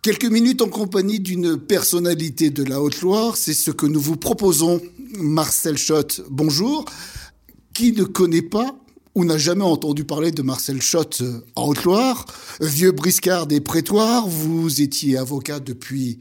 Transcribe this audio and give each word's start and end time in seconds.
Quelques 0.00 0.26
minutes 0.26 0.62
en 0.62 0.68
compagnie 0.68 1.18
d'une 1.18 1.56
personnalité 1.56 2.50
de 2.50 2.62
la 2.62 2.80
Haute-Loire, 2.80 3.36
c'est 3.36 3.52
ce 3.52 3.72
que 3.72 3.84
nous 3.84 3.98
vous 3.98 4.16
proposons. 4.16 4.80
Marcel 5.18 5.76
Schott, 5.76 6.22
bonjour. 6.30 6.84
Qui 7.74 7.90
ne 7.92 8.04
connaît 8.04 8.42
pas 8.42 8.78
ou 9.16 9.24
n'a 9.24 9.38
jamais 9.38 9.64
entendu 9.64 10.04
parler 10.04 10.30
de 10.30 10.40
Marcel 10.42 10.80
Schott 10.80 11.24
en 11.56 11.66
Haute-Loire? 11.66 12.26
Vieux 12.60 12.92
briscard 12.92 13.48
des 13.48 13.60
prétoires, 13.60 14.28
vous 14.28 14.80
étiez 14.80 15.18
avocat 15.18 15.58
depuis 15.58 16.20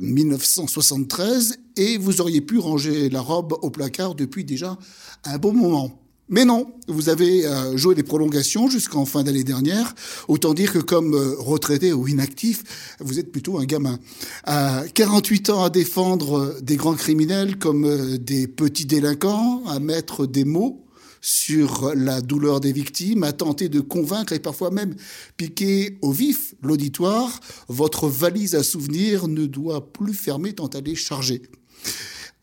1973 0.00 1.58
et 1.76 1.98
vous 1.98 2.20
auriez 2.20 2.40
pu 2.40 2.58
ranger 2.58 3.10
la 3.10 3.20
robe 3.20 3.54
au 3.62 3.70
placard 3.70 4.16
depuis 4.16 4.44
déjà 4.44 4.76
un 5.22 5.38
bon 5.38 5.52
moment. 5.52 6.03
Mais 6.30 6.46
non, 6.46 6.72
vous 6.88 7.10
avez 7.10 7.46
euh, 7.46 7.76
joué 7.76 7.94
des 7.94 8.02
prolongations 8.02 8.70
jusqu'en 8.70 9.04
fin 9.04 9.22
d'année 9.22 9.44
dernière. 9.44 9.94
Autant 10.26 10.54
dire 10.54 10.72
que 10.72 10.78
comme 10.78 11.12
euh, 11.12 11.34
retraité 11.38 11.92
ou 11.92 12.08
inactif, 12.08 12.96
vous 13.00 13.18
êtes 13.18 13.30
plutôt 13.30 13.58
un 13.58 13.66
gamin. 13.66 13.98
48 14.46 15.50
ans 15.50 15.64
à 15.64 15.70
défendre 15.70 16.38
euh, 16.38 16.60
des 16.62 16.76
grands 16.76 16.94
criminels 16.94 17.58
comme 17.58 18.16
des 18.16 18.48
petits 18.48 18.86
délinquants, 18.86 19.64
à 19.66 19.80
mettre 19.80 20.26
des 20.26 20.44
mots 20.44 20.86
sur 21.20 21.94
la 21.94 22.22
douleur 22.22 22.60
des 22.60 22.72
victimes, 22.72 23.22
à 23.22 23.32
tenter 23.32 23.68
de 23.68 23.80
convaincre 23.80 24.32
et 24.32 24.38
parfois 24.38 24.70
même 24.70 24.94
piquer 25.36 25.98
au 26.00 26.10
vif 26.10 26.54
l'auditoire. 26.62 27.38
Votre 27.68 28.08
valise 28.08 28.54
à 28.54 28.62
souvenirs 28.62 29.28
ne 29.28 29.44
doit 29.44 29.92
plus 29.92 30.14
fermer 30.14 30.54
tant 30.54 30.70
elle 30.70 30.88
est 30.88 30.94
chargée. 30.94 31.42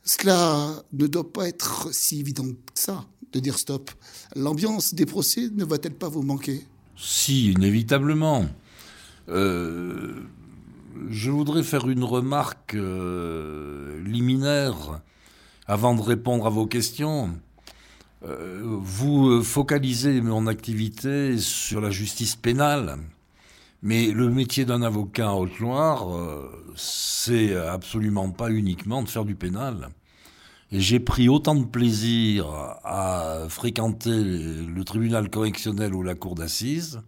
Cela 0.03 0.83
ne 0.93 1.07
doit 1.07 1.31
pas 1.31 1.47
être 1.47 1.89
si 1.91 2.19
évident 2.19 2.45
que 2.45 2.79
ça 2.79 3.05
de 3.33 3.39
dire 3.39 3.57
stop. 3.57 3.91
L'ambiance 4.35 4.93
des 4.93 5.05
procès 5.05 5.49
ne 5.53 5.63
va-t-elle 5.63 5.95
pas 5.95 6.09
vous 6.09 6.23
manquer? 6.23 6.65
Si, 6.97 7.51
inévitablement. 7.51 8.45
Euh, 9.29 10.23
je 11.09 11.31
voudrais 11.31 11.63
faire 11.63 11.89
une 11.89 12.03
remarque 12.03 12.75
euh, 12.75 14.01
liminaire 14.03 15.01
avant 15.67 15.95
de 15.95 16.01
répondre 16.01 16.45
à 16.45 16.49
vos 16.49 16.65
questions. 16.65 17.31
Euh, 18.23 18.61
vous 18.63 19.41
focalisez 19.41 20.21
mon 20.21 20.47
activité 20.47 21.37
sur 21.37 21.81
la 21.81 21.89
justice 21.89 22.35
pénale, 22.35 22.97
mais 23.81 24.11
le 24.11 24.29
métier 24.29 24.65
d'un 24.65 24.83
avocat 24.83 25.31
en 25.31 25.39
Haute-Loire, 25.39 26.07
c'est 26.75 27.55
absolument 27.55 28.29
pas 28.29 28.51
uniquement 28.51 29.01
de 29.01 29.09
faire 29.09 29.25
du 29.25 29.35
pénal. 29.35 29.89
J'ai 30.71 31.01
pris 31.01 31.27
autant 31.27 31.55
de 31.55 31.65
plaisir 31.65 32.47
à 32.85 33.45
fréquenter 33.49 34.09
le 34.09 34.83
tribunal 34.85 35.29
correctionnel 35.29 35.93
ou 35.93 36.01
la 36.01 36.15
cour 36.15 36.33
d'assises 36.35 37.01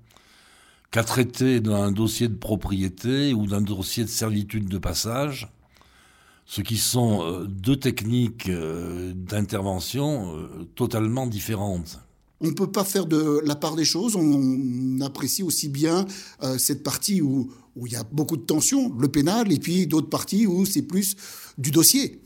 qu'à 0.92 1.04
traiter 1.04 1.62
d'un 1.62 1.92
dossier 1.92 2.28
de 2.28 2.36
propriété 2.36 3.34
ou 3.34 3.48
d'un 3.48 3.62
dossier 3.62 4.04
de 4.04 4.10
servitude 4.10 4.68
de 4.68 4.78
passage, 4.78 5.50
ce 6.46 6.62
qui 6.62 6.78
sont 6.78 7.24
euh, 7.24 7.46
deux 7.46 7.78
techniques 7.78 8.48
euh, 8.50 9.14
d'intervention 9.16 10.36
euh, 10.36 10.66
totalement 10.76 11.26
différentes. 11.26 12.00
On 12.42 12.48
ne 12.48 12.52
peut 12.52 12.70
pas 12.70 12.84
faire 12.84 13.06
de 13.06 13.42
la 13.46 13.56
part 13.56 13.76
des 13.76 13.86
choses. 13.86 14.18
On, 14.18 15.00
apprécie 15.02 15.44
aussi 15.44 15.68
bien 15.68 16.06
cette 16.58 16.82
partie 16.82 17.22
où, 17.22 17.52
où 17.76 17.88
il 17.88 17.94
y 17.94 17.96
a 17.96 18.04
beaucoup 18.04 18.38
de 18.38 18.44
tension, 18.44 18.94
le 18.98 19.10
pénal, 19.10 19.52
et 19.52 19.60
puis 19.60 19.86
d'autres 19.88 20.10
parties 20.10 20.48
où 20.48 20.66
c'est 20.66 20.82
plus 20.82 21.16
du 21.58 21.72
dossier. 21.72 22.22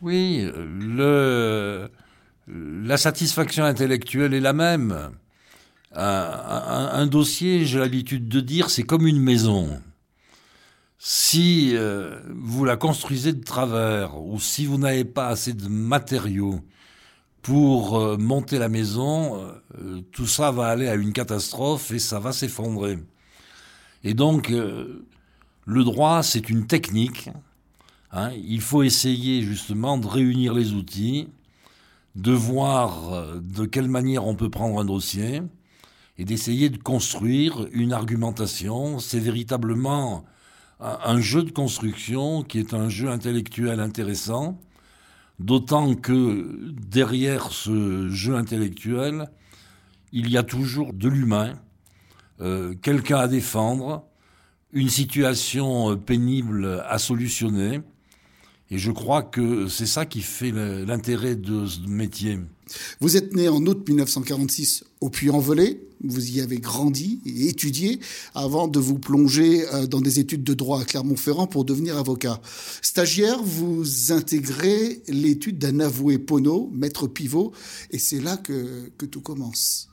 Oui, 0.00 0.48
la 2.46 2.96
satisfaction 2.96 3.64
intellectuelle 3.64 4.32
est 4.32 4.40
la 4.40 4.52
même. 4.52 5.10
Un, 5.92 7.06
dossier, 7.06 7.64
j'ai 7.64 7.80
l'habitude 7.80 8.28
de 8.28 8.40
dire, 8.40 8.70
c'est 8.70 8.84
comme 8.84 9.06
une 9.06 9.20
maison. 9.20 9.82
Si 10.98 11.72
euh, 11.74 12.20
vous 12.28 12.64
la 12.64 12.76
construisez 12.76 13.32
de 13.32 13.42
travers 13.42 14.20
ou 14.20 14.40
si 14.40 14.66
vous 14.66 14.78
n'avez 14.78 15.04
pas 15.04 15.28
assez 15.28 15.52
de 15.52 15.68
matériaux 15.68 16.60
pour 17.42 17.98
euh, 17.98 18.16
monter 18.16 18.58
la 18.58 18.68
maison, 18.68 19.36
euh, 19.80 20.00
tout 20.12 20.26
ça 20.26 20.50
va 20.50 20.66
aller 20.66 20.88
à 20.88 20.94
une 20.94 21.12
catastrophe 21.12 21.92
et 21.92 21.98
ça 21.98 22.18
va 22.18 22.32
s'effondrer. 22.32 22.98
Et 24.04 24.14
donc, 24.14 24.48
le 24.48 25.84
droit, 25.84 26.22
c'est 26.22 26.50
une 26.50 26.68
technique 26.68 27.30
Hein, 28.10 28.30
il 28.42 28.60
faut 28.60 28.82
essayer 28.82 29.42
justement 29.42 29.98
de 29.98 30.06
réunir 30.06 30.54
les 30.54 30.72
outils, 30.72 31.28
de 32.14 32.32
voir 32.32 33.12
euh, 33.12 33.40
de 33.40 33.66
quelle 33.66 33.88
manière 33.88 34.26
on 34.26 34.34
peut 34.34 34.48
prendre 34.48 34.80
un 34.80 34.84
dossier 34.84 35.42
et 36.16 36.24
d'essayer 36.24 36.70
de 36.70 36.78
construire 36.78 37.68
une 37.72 37.92
argumentation. 37.92 38.98
C'est 38.98 39.20
véritablement 39.20 40.24
un 40.80 41.20
jeu 41.20 41.42
de 41.42 41.50
construction 41.50 42.42
qui 42.42 42.58
est 42.58 42.72
un 42.72 42.88
jeu 42.88 43.08
intellectuel 43.08 43.80
intéressant, 43.80 44.60
d'autant 45.38 45.94
que 45.94 46.72
derrière 46.72 47.52
ce 47.52 48.08
jeu 48.08 48.36
intellectuel, 48.36 49.28
il 50.12 50.30
y 50.30 50.36
a 50.36 50.42
toujours 50.42 50.92
de 50.92 51.08
l'humain, 51.08 51.54
euh, 52.40 52.74
quelqu'un 52.80 53.18
à 53.18 53.28
défendre, 53.28 54.04
une 54.72 54.88
situation 54.88 55.96
pénible 55.96 56.82
à 56.88 56.98
solutionner. 56.98 57.80
Et 58.70 58.78
je 58.78 58.90
crois 58.90 59.22
que 59.22 59.66
c'est 59.68 59.86
ça 59.86 60.04
qui 60.04 60.20
fait 60.20 60.50
l'intérêt 60.50 61.36
de 61.36 61.66
ce 61.66 61.80
métier. 61.88 62.38
Vous 63.00 63.16
êtes 63.16 63.34
né 63.34 63.48
en 63.48 63.64
août 63.64 63.88
1946 63.88 64.84
au 65.00 65.08
Puy-en-Velay. 65.08 65.80
Vous 66.04 66.30
y 66.30 66.40
avez 66.40 66.58
grandi 66.58 67.20
et 67.24 67.48
étudié 67.48 67.98
avant 68.34 68.68
de 68.68 68.78
vous 68.78 68.98
plonger 68.98 69.66
euh, 69.72 69.86
dans 69.86 70.00
des 70.00 70.20
études 70.20 70.44
de 70.44 70.54
droit 70.54 70.80
à 70.80 70.84
Clermont-Ferrand 70.84 71.46
pour 71.46 71.64
devenir 71.64 71.96
avocat. 71.96 72.40
Stagiaire, 72.82 73.42
vous 73.42 74.12
intégrez 74.12 75.02
l'étude 75.08 75.58
d'un 75.58 75.80
avoué 75.80 76.18
Pono, 76.18 76.70
maître 76.72 77.08
pivot, 77.08 77.52
et 77.90 77.98
c'est 77.98 78.20
là 78.20 78.36
que, 78.36 78.92
que 78.96 79.06
tout 79.06 79.22
commence. 79.22 79.88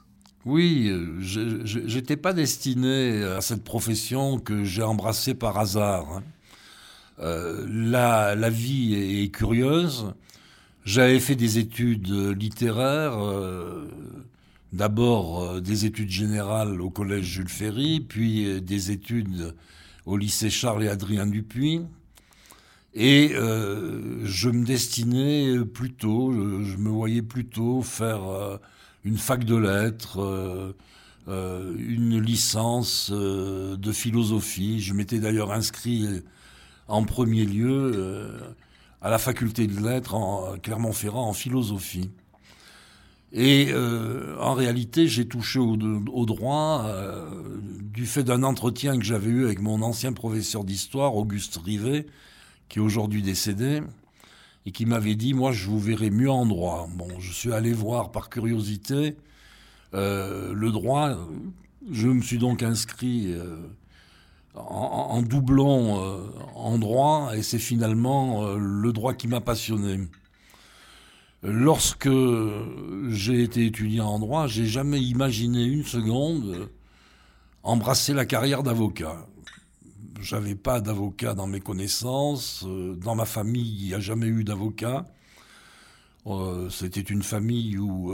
Oui, 0.45 0.91
je 1.21 1.95
n'étais 1.95 2.17
pas 2.17 2.33
destiné 2.33 3.23
à 3.23 3.41
cette 3.41 3.63
profession 3.63 4.37
que 4.37 4.63
j'ai 4.63 4.83
embrassée 4.83 5.33
par 5.33 5.57
hasard. 5.57 6.21
Euh, 7.19 7.65
la, 7.69 8.49
vie 8.49 9.23
est, 9.23 9.29
curieuse. 9.29 10.13
J'avais 10.83 11.19
fait 11.19 11.35
des 11.35 11.57
études 11.57 12.11
littéraires, 12.37 13.17
euh, 13.17 13.87
d'abord 14.73 15.43
euh, 15.43 15.61
des 15.61 15.85
études 15.85 16.09
générales 16.09 16.81
au 16.81 16.89
collège 16.89 17.25
Jules 17.25 17.49
Ferry, 17.49 18.01
puis 18.01 18.61
des 18.61 18.91
études 18.91 19.55
au 20.05 20.17
lycée 20.17 20.49
Charles 20.49 20.83
et 20.83 20.89
Adrien 20.89 21.25
Dupuis. 21.25 21.81
Et 22.93 23.31
je 23.33 24.49
me 24.49 24.65
destinais 24.65 25.59
plutôt, 25.65 26.31
je 26.31 26.77
me 26.77 26.89
voyais 26.89 27.21
plutôt 27.21 27.81
faire 27.81 28.21
une 29.03 29.17
fac 29.17 29.43
de 29.43 29.57
lettres, 29.57 30.73
une 31.27 32.21
licence 32.21 33.11
de 33.11 33.91
philosophie. 33.91 34.79
Je 34.79 34.93
m'étais 34.93 35.19
d'ailleurs 35.19 35.51
inscrit 35.51 36.21
en 36.87 37.03
premier 37.03 37.45
lieu 37.45 37.91
euh, 37.95 38.39
à 39.01 39.09
la 39.09 39.17
faculté 39.17 39.67
de 39.67 39.79
lettres 39.79 40.15
en 40.15 40.57
Clermont-Ferrand 40.57 41.27
en 41.27 41.33
philosophie. 41.33 42.11
Et 43.31 43.67
euh, 43.71 44.37
en 44.39 44.53
réalité, 44.53 45.07
j'ai 45.07 45.27
touché 45.27 45.59
au, 45.59 45.75
droit 46.25 46.85
euh, 46.85 47.59
du 47.81 48.05
fait 48.05 48.23
d'un 48.23 48.43
entretien 48.43 48.97
que 48.97 49.03
j'avais 49.03 49.29
eu 49.29 49.45
avec 49.45 49.61
mon 49.61 49.81
ancien 49.81 50.13
professeur 50.13 50.63
d'histoire, 50.63 51.15
Auguste 51.15 51.57
Rivet, 51.57 52.05
qui 52.69 52.79
est 52.79 52.81
aujourd'hui 52.81 53.21
décédé, 53.21 53.81
et 54.65 54.71
qui 54.71 54.85
m'avait 54.85 55.15
dit, 55.15 55.33
moi, 55.33 55.51
je 55.51 55.67
vous 55.67 55.79
verrai 55.79 56.11
mieux 56.11 56.31
en 56.31 56.45
droit. 56.45 56.87
Bon, 56.95 57.09
je 57.19 57.33
suis 57.33 57.51
allé 57.51 57.73
voir 57.73 58.11
par 58.11 58.29
curiosité 58.29 59.17
le 59.93 60.69
droit. 60.71 61.17
Je 61.89 62.07
me 62.07 62.21
suis 62.21 62.37
donc 62.37 62.63
inscrit 62.63 63.33
en, 64.55 65.21
doublon 65.21 66.01
euh, 66.01 66.23
en 66.55 66.77
droit, 66.77 67.31
et 67.35 67.43
c'est 67.43 67.59
finalement 67.59 68.45
euh, 68.45 68.57
le 68.57 68.93
droit 68.93 69.13
qui 69.13 69.27
m'a 69.27 69.41
passionné. 69.41 69.99
Lorsque 71.43 72.09
j'ai 73.09 73.43
été 73.43 73.65
étudiant 73.67 74.07
en 74.07 74.19
droit, 74.19 74.47
j'ai 74.47 74.65
jamais 74.65 74.99
imaginé 74.99 75.63
une 75.63 75.83
seconde 75.83 76.69
embrasser 77.61 78.13
la 78.13 78.25
carrière 78.25 78.63
d'avocat. 78.63 79.27
j'avais 80.21 80.55
pas 80.55 80.81
d'avocat 80.81 81.35
dans 81.35 81.45
mes 81.45 81.59
connaissances. 81.59 82.65
Dans 82.65 83.13
ma 83.13 83.25
famille, 83.25 83.77
il 83.79 83.87
n'y 83.87 83.93
a 83.93 83.99
jamais 83.99 84.25
eu 84.25 84.43
d'avocat. 84.43 85.05
C'était 86.71 87.01
une 87.01 87.21
famille 87.21 87.77
où, 87.77 88.11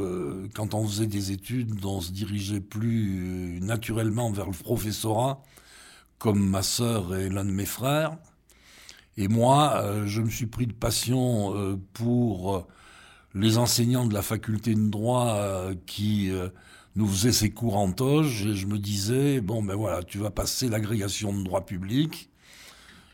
quand 0.53 0.73
on 0.73 0.85
faisait 0.85 1.07
des 1.07 1.31
études, 1.31 1.85
on 1.85 2.01
se 2.01 2.11
dirigeait 2.11 2.59
plus 2.59 3.59
naturellement 3.61 4.29
vers 4.31 4.47
le 4.47 4.57
professorat, 4.57 5.41
comme 6.21 6.47
ma 6.47 6.61
sœur 6.63 7.15
et 7.15 7.29
l'un 7.29 7.43
de 7.43 7.51
mes 7.51 7.65
frères. 7.65 8.15
Et 9.17 9.27
moi, 9.27 9.83
je 10.05 10.21
me 10.21 10.29
suis 10.29 10.45
pris 10.45 10.67
de 10.67 10.73
passion 10.73 11.79
pour 11.93 12.67
les 13.33 13.57
enseignants 13.57 14.05
de 14.05 14.13
la 14.13 14.21
faculté 14.21 14.75
de 14.75 14.89
droit 14.89 15.35
euh, 15.35 15.75
qui 15.85 16.29
euh, 16.31 16.49
nous 16.95 17.07
faisaient 17.07 17.31
ces 17.31 17.49
cours 17.49 17.77
en 17.77 17.91
toge, 17.91 18.45
et 18.45 18.55
je 18.55 18.67
me 18.67 18.77
disais, 18.77 19.41
bon 19.41 19.63
ben 19.63 19.75
voilà, 19.75 20.03
tu 20.03 20.17
vas 20.17 20.31
passer 20.31 20.67
l'agrégation 20.67 21.33
de 21.33 21.43
droit 21.43 21.65
public. 21.65 22.29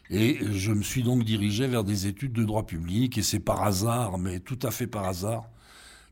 Et 0.09 0.39
je 0.54 0.71
me 0.71 0.83
suis 0.83 1.04
donc 1.04 1.24
dirigé 1.25 1.68
vers 1.68 1.83
des 1.83 2.07
études 2.07 2.33
de 2.33 2.44
droit 2.45 2.65
public, 2.65 3.18
et 3.18 3.24
c'est 3.24 3.39
par 3.39 3.63
hasard, 3.63 4.18
mais 4.18 4.39
tout 4.39 4.59
à 4.63 4.71
fait 4.71 4.88
par 4.88 5.06
hasard, 5.06 5.50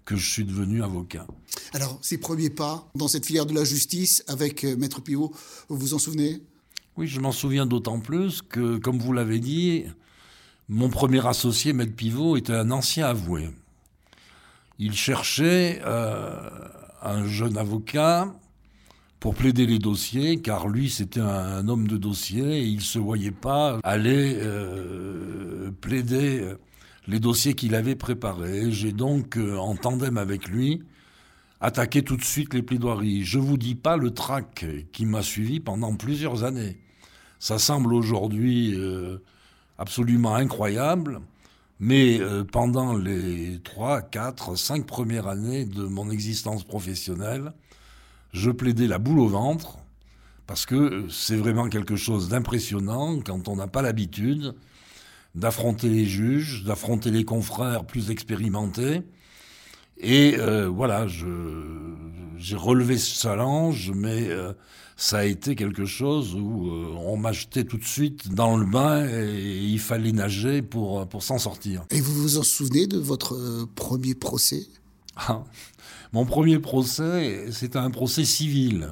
que 0.03 0.15
je 0.15 0.29
suis 0.29 0.45
devenu 0.45 0.83
avocat. 0.83 1.25
Alors, 1.73 1.97
ces 2.01 2.19
premiers 2.19 2.51
pas 2.51 2.87
dans 2.93 3.07
cette 3.07 3.25
filière 3.25 3.45
de 3.45 3.55
la 3.55 3.63
justice 3.63 4.23
avec 4.27 4.63
euh, 4.63 4.75
Maître 4.75 5.01
Pivot, 5.01 5.33
vous 5.69 5.77
vous 5.77 5.93
en 5.93 5.99
souvenez? 5.99 6.43
Oui, 6.97 7.07
je 7.07 7.19
m'en 7.19 7.31
souviens 7.31 7.65
d'autant 7.65 7.99
plus 7.99 8.41
que, 8.41 8.77
comme 8.77 8.99
vous 8.99 9.13
l'avez 9.13 9.39
dit, 9.39 9.85
mon 10.69 10.89
premier 10.89 11.25
associé, 11.27 11.73
Maître 11.73 11.95
Pivot, 11.95 12.37
était 12.37 12.53
un 12.53 12.71
ancien 12.71 13.07
avoué 13.07 13.49
il 14.79 14.93
cherchait 14.93 15.81
euh, 15.85 16.49
un 17.01 17.25
jeune 17.27 17.57
avocat 17.57 18.33
pour 19.19 19.35
plaider 19.35 19.65
les 19.65 19.79
dossiers, 19.79 20.41
car 20.41 20.67
lui 20.67 20.89
c'était 20.89 21.21
un, 21.21 21.67
homme 21.67 21.87
de 21.87 21.97
dossier 21.97 22.59
et 22.59 22.65
il 22.65 22.77
ne 22.77 22.81
se 22.81 22.99
voyait 22.99 23.31
pas 23.31 23.79
aller 23.83 24.37
euh, 24.39 25.71
plaider 25.81 26.53
les 27.07 27.19
dossiers 27.19 27.53
qu'il 27.53 27.75
avait 27.75 27.95
préparés. 27.95 28.71
J'ai 28.71 28.91
donc, 28.91 29.37
euh, 29.37 29.57
en 29.57 29.75
tandem 29.75 30.17
avec 30.17 30.47
lui, 30.47 30.83
attaqué 31.61 32.03
tout 32.03 32.17
de 32.17 32.23
suite 32.23 32.53
les 32.53 32.61
plaidoiries. 32.61 33.23
Je 33.23 33.39
vous 33.39 33.57
dis 33.57 33.75
pas 33.75 33.97
le 33.97 34.11
trac 34.11 34.65
qui 34.91 35.05
m'a 35.05 35.21
suivi 35.21 35.59
pendant 35.59 35.95
plusieurs 35.95 36.43
années. 36.43 36.77
Ça 37.45 37.59
semble 37.59 37.93
aujourd'hui 37.93 38.75
absolument 39.77 40.33
incroyable. 40.33 41.21
Mais 41.79 42.19
euh, 42.19 42.43
pendant 42.43 42.97
les 42.97 43.59
3, 43.63 44.01
4, 44.01 44.55
5 44.55 44.87
premières 44.87 45.27
années 45.27 45.63
de 45.63 45.83
mon 45.83 46.09
existence 46.09 46.63
professionnelle, 46.63 47.53
je 48.31 48.49
plaidais 48.49 48.87
la 48.87 48.97
boule 48.97 49.19
au 49.19 49.27
ventre, 49.27 49.77
parce 50.47 50.65
que 50.65 51.05
c'est 51.11 51.35
vraiment 51.35 51.69
quelque 51.69 51.95
chose 51.95 52.29
d'impressionnant 52.29 53.19
quand 53.19 53.47
on 53.47 53.57
n'a 53.57 53.67
pas 53.67 53.83
l'habitude 53.83 54.55
d'affronter 55.35 55.87
les 55.87 56.05
juges, 56.05 56.63
d'affronter 56.63 57.11
les 57.11 57.25
confrères 57.25 57.85
plus 57.85 58.09
expérimentés. 58.09 59.03
Et 59.99 60.35
euh, 60.39 60.67
voilà, 60.67 61.05
j'ai 62.37 62.55
relevé 62.55 62.97
ce 62.97 63.21
challenge, 63.21 63.91
mais 63.93 64.29
euh, 64.29 64.53
ça 64.97 65.19
a 65.19 65.23
été 65.25 65.55
quelque 65.55 65.85
chose 65.85 66.35
où 66.35 66.67
euh, 66.67 66.95
on 66.97 67.17
m'a 67.17 67.33
jeté 67.33 67.65
tout 67.65 67.77
de 67.77 67.83
suite 67.83 68.33
dans 68.33 68.55
le 68.57 68.65
bain 68.65 69.05
et 69.05 69.57
il 69.59 69.79
fallait 69.79 70.13
nager 70.13 70.61
pour, 70.61 71.07
pour 71.07 71.21
s'en 71.21 71.37
sortir. 71.37 71.83
Et 71.91 71.99
vous 71.99 72.13
vous 72.13 72.37
en 72.37 72.43
souvenez 72.43 72.87
de 72.87 72.97
votre 72.97 73.35
euh, 73.35 73.69
premier 73.75 74.15
procès? 74.15 74.65
Ah, 75.17 75.43
Mon 76.13 76.25
premier 76.25 76.59
procès, 76.59 77.51
c'était 77.51 77.77
un 77.77 77.91
procès 77.91 78.23
civil. 78.23 78.89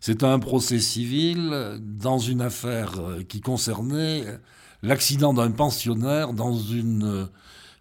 C'était 0.00 0.26
un 0.26 0.40
procès 0.40 0.80
civil 0.80 1.78
dans 1.80 2.18
une 2.18 2.40
affaire 2.40 2.98
euh, 2.98 3.22
qui 3.22 3.40
concernait 3.40 4.24
l'accident 4.82 5.32
d'un 5.32 5.52
pensionnaire 5.52 6.32
dans 6.32 6.58
une 6.58 7.28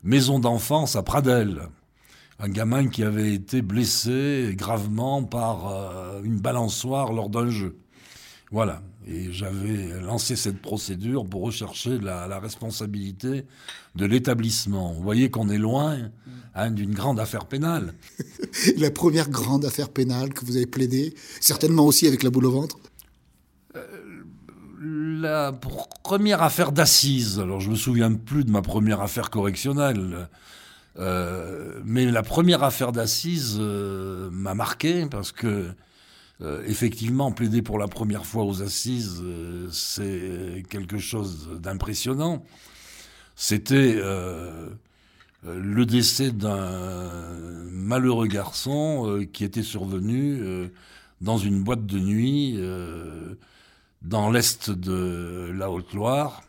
maison 0.04 0.38
d'enfance 0.38 0.96
à 0.96 1.02
Pradel 1.02 1.64
un 2.42 2.50
gamin 2.50 2.88
qui 2.88 3.04
avait 3.04 3.34
été 3.34 3.62
blessé 3.62 4.54
gravement 4.58 5.24
par 5.24 5.68
euh, 5.68 6.22
une 6.24 6.40
balançoire 6.40 7.14
lors 7.14 7.30
d'un 7.30 7.50
jeu. 7.50 7.78
Voilà. 8.52 8.82
Et 9.08 9.32
j'avais 9.32 10.02
lancé 10.02 10.36
cette 10.36 10.62
procédure 10.62 11.26
pour 11.26 11.42
rechercher 11.44 12.00
la, 12.00 12.40
responsabilité 12.40 13.46
de 13.96 14.06
l'établissement. 14.06 14.92
Vous 14.94 15.02
voyez 15.02 15.30
qu'on 15.30 15.50
est 15.50 15.58
loin 15.58 15.98
hein, 16.54 16.72
d'une 16.72 16.94
grande 16.94 17.20
affaire 17.20 17.46
pénale. 17.46 17.94
la 18.78 18.92
première 18.92 19.30
grande 19.30 19.66
affaire 19.66 19.90
pénale 19.90 20.34
que 20.34 20.46
vous 20.46 20.56
avez 20.56 20.68
plaidée, 20.68 21.16
certainement 21.40 21.86
aussi 21.86 22.08
avec 22.08 22.24
la 22.24 22.30
boule 22.30 22.46
au 22.46 22.52
ventre? 22.52 22.80
Euh, 23.76 25.22
La 25.22 25.52
première 26.04 26.42
affaire 26.44 26.72
d'assises. 26.72 27.40
Alors 27.40 27.60
je 27.60 27.70
me 27.70 27.76
souviens 27.76 28.14
plus 28.14 28.44
de 28.44 28.52
ma 28.52 28.62
première 28.62 29.02
affaire 29.02 29.30
correctionnelle. 29.30 30.28
Euh, 31.00 31.80
mais 31.86 32.06
la 32.06 32.24
première 32.24 32.64
affaire 32.64 32.92
d'assises 32.92 33.58
euh, 33.60 34.30
m'a 34.32 34.54
marqué 34.54 35.06
parce 35.06 35.32
que 35.32 35.72
euh, 36.42 36.64
effectivement 36.66 37.32
plaider 37.32 37.62
pour 37.62 37.78
la 37.78 37.88
première 37.88 38.26
fois 38.26 38.44
aux 38.44 38.62
assises, 38.62 39.24
c'est 39.72 40.64
quelque 40.70 40.98
chose 40.98 41.50
d'impressionnant. 41.60 42.44
C'était 43.36 44.00
le 45.44 45.86
décès 45.86 46.32
d'un 46.32 47.10
malheureux 47.72 48.28
garçon 48.28 49.26
qui 49.34 49.44
était 49.44 49.64
survenu 49.64 50.70
dans 51.22 51.38
une 51.38 51.64
boîte 51.64 51.86
de 51.86 51.98
nuit 52.00 52.60
dans 54.02 54.30
l'est 54.30 54.70
de 54.70 55.52
la 55.56 55.72
Haute-Loire, 55.72 56.44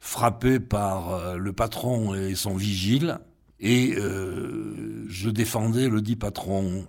frappé 0.00 0.60
par 0.60 1.36
le 1.36 1.52
patron 1.52 2.14
et 2.14 2.34
son 2.34 2.56
vigile. 2.56 3.18
Et 3.64 3.94
euh, 3.96 5.06
je 5.08 5.30
défendais 5.30 5.88
le 5.88 6.02
dit 6.02 6.16
patron. 6.16 6.84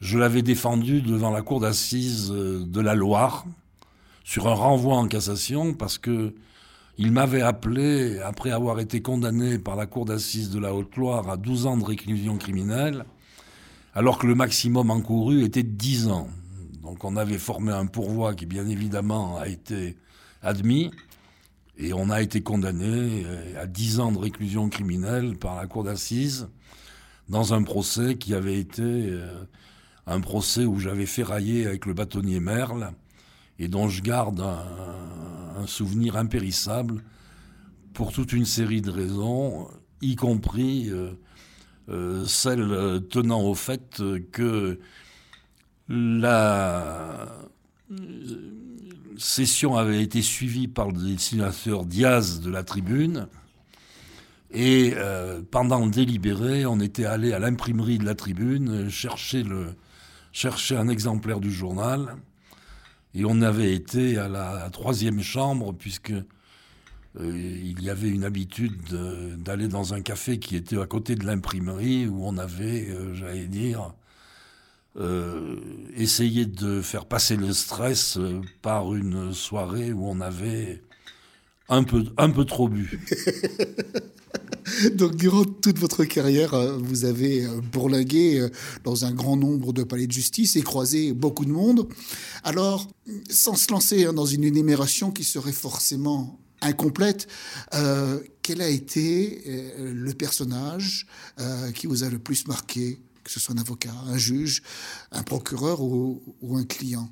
Je 0.00 0.16
l'avais 0.16 0.42
défendu 0.42 1.02
devant 1.02 1.32
la 1.32 1.42
cour 1.42 1.58
d'assises 1.58 2.30
euh, 2.30 2.64
de 2.64 2.80
la 2.80 2.94
Loire 2.94 3.44
sur 4.22 4.46
un 4.46 4.54
renvoi 4.54 4.94
en 4.94 5.08
cassation 5.08 5.74
parce 5.74 5.98
que 5.98 6.34
il 6.98 7.10
m'avait 7.10 7.42
appelé 7.42 8.20
après 8.20 8.52
avoir 8.52 8.78
été 8.78 9.02
condamné 9.02 9.58
par 9.58 9.74
la 9.74 9.86
cour 9.86 10.04
d'assises 10.04 10.50
de 10.50 10.60
la 10.60 10.72
Haute-Loire 10.72 11.28
à 11.30 11.36
12 11.36 11.66
ans 11.66 11.76
de 11.76 11.84
réclusion 11.84 12.38
criminelle, 12.38 13.04
alors 13.94 14.18
que 14.18 14.26
le 14.26 14.34
maximum 14.34 14.90
encouru 14.90 15.42
était 15.44 15.62
de 15.62 15.70
10 15.70 16.08
ans. 16.08 16.28
Donc 16.82 17.04
on 17.04 17.16
avait 17.16 17.38
formé 17.38 17.72
un 17.72 17.86
pourvoi 17.86 18.34
qui 18.34 18.46
bien 18.46 18.68
évidemment 18.68 19.36
a 19.38 19.48
été 19.48 19.96
admis. 20.42 20.90
Et 21.80 21.92
on 21.92 22.10
a 22.10 22.20
été 22.20 22.42
condamné 22.42 23.24
euh, 23.24 23.62
à 23.62 23.66
10 23.66 24.00
ans 24.00 24.10
de 24.10 24.18
réclusion 24.18 24.68
criminelle 24.68 25.36
par 25.38 25.54
la 25.54 25.66
cour 25.68 25.84
d'assises 25.84 26.48
dans 27.28 27.54
un 27.54 27.62
procès 27.62 28.16
qui 28.16 28.34
avait 28.34 28.58
été 28.58 28.82
euh, 28.82 29.44
un 30.08 30.20
procès 30.20 30.64
où 30.64 30.80
j'avais 30.80 31.06
ferraillé 31.06 31.66
avec 31.66 31.86
le 31.86 31.94
bâtonnier 31.94 32.40
Merle 32.40 32.90
et 33.60 33.68
dont 33.68 33.88
je 33.88 34.02
garde 34.02 34.40
un, 34.40 35.66
souvenir 35.66 36.16
impérissable 36.16 37.02
pour 37.92 38.12
toute 38.12 38.32
une 38.32 38.44
série 38.44 38.80
de 38.80 38.92
raisons, 38.92 39.68
y 40.00 40.14
compris 40.14 40.88
euh, 41.88 42.24
celle 42.26 43.02
tenant 43.10 43.42
au 43.42 43.54
fait 43.56 44.00
que 44.30 44.78
la 45.88 47.26
session 49.16 49.76
avait 49.76 50.02
été 50.02 50.22
suivie 50.22 50.68
par 50.68 50.88
le 50.88 50.98
dessinateur 50.98 51.84
Diaz 51.84 52.40
de 52.40 52.50
la 52.50 52.62
Tribune. 52.62 53.28
Et 54.50 54.94
euh, 54.96 55.42
pendant 55.50 55.84
le 55.84 55.90
délibéré, 55.90 56.64
on 56.64 56.80
était 56.80 57.04
allé 57.04 57.32
à 57.32 57.38
l'imprimerie 57.38 57.98
de 57.98 58.04
la 58.04 58.14
Tribune 58.14 58.88
chercher, 58.88 59.42
le, 59.42 59.74
chercher 60.32 60.76
un 60.76 60.88
exemplaire 60.88 61.40
du 61.40 61.50
journal. 61.50 62.16
Et 63.14 63.24
on 63.24 63.42
avait 63.42 63.74
été 63.74 64.16
à 64.16 64.28
la 64.28 64.68
troisième 64.70 65.20
chambre, 65.20 65.74
puisque 65.74 66.12
euh, 66.12 67.58
il 67.62 67.82
y 67.82 67.90
avait 67.90 68.08
une 68.08 68.24
habitude 68.24 68.80
d'aller 69.38 69.68
dans 69.68 69.92
un 69.92 70.00
café 70.00 70.38
qui 70.38 70.56
était 70.56 70.78
à 70.78 70.86
côté 70.86 71.14
de 71.14 71.26
l'imprimerie, 71.26 72.06
où 72.06 72.24
on 72.24 72.38
avait, 72.38 72.88
euh, 72.88 73.14
j'allais 73.14 73.46
dire, 73.46 73.92
euh, 75.00 75.56
essayer 75.96 76.44
de 76.44 76.82
faire 76.82 77.06
passer 77.06 77.36
le 77.36 77.52
stress 77.52 78.16
euh, 78.16 78.40
par 78.62 78.94
une 78.96 79.32
soirée 79.32 79.92
où 79.92 80.08
on 80.08 80.20
avait 80.20 80.82
un 81.68 81.84
peu, 81.84 82.04
un 82.16 82.30
peu 82.30 82.44
trop 82.44 82.68
bu. 82.68 82.98
Donc, 84.94 85.14
durant 85.14 85.44
toute 85.44 85.78
votre 85.78 86.04
carrière, 86.04 86.54
euh, 86.54 86.76
vous 86.78 87.04
avez 87.04 87.46
bourlingué 87.72 88.48
dans 88.82 89.04
un 89.04 89.12
grand 89.12 89.36
nombre 89.36 89.72
de 89.72 89.84
palais 89.84 90.08
de 90.08 90.12
justice 90.12 90.56
et 90.56 90.62
croisé 90.62 91.12
beaucoup 91.12 91.44
de 91.44 91.52
monde. 91.52 91.88
Alors, 92.42 92.88
sans 93.30 93.54
se 93.54 93.70
lancer 93.70 94.04
hein, 94.04 94.12
dans 94.12 94.26
une 94.26 94.42
énumération 94.42 95.12
qui 95.12 95.22
serait 95.22 95.52
forcément 95.52 96.40
incomplète, 96.60 97.28
quel 98.42 98.60
a 98.60 98.68
été 98.68 99.44
le 99.78 100.12
personnage 100.12 101.06
qui 101.72 101.86
vous 101.86 102.02
a 102.02 102.10
le 102.10 102.18
plus 102.18 102.48
marqué? 102.48 103.00
Que 103.28 103.34
ce 103.34 103.40
soit 103.40 103.54
un 103.54 103.58
avocat, 103.58 103.92
un 104.06 104.16
juge, 104.16 104.62
un 105.12 105.22
procureur 105.22 105.82
ou, 105.82 106.22
un 106.56 106.64
client 106.64 107.10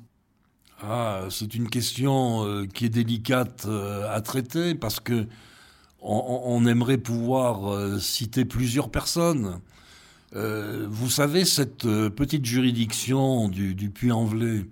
ah, 0.81 1.27
C'est 1.29 1.53
une 1.53 1.69
question 1.69 2.65
qui 2.73 2.85
est 2.85 2.89
délicate 2.89 3.67
à 3.67 4.19
traiter 4.21 4.73
parce 4.73 4.99
que 4.99 5.27
on, 6.01 6.65
aimerait 6.65 6.97
pouvoir 6.97 7.99
citer 8.01 8.45
plusieurs 8.45 8.89
personnes. 8.89 9.59
vous 10.33 11.09
savez, 11.09 11.45
cette 11.45 11.83
petite 11.83 12.45
juridiction 12.45 13.47
du, 13.47 13.75
du 13.75 13.91
Puy-en-Velay, 13.91 14.65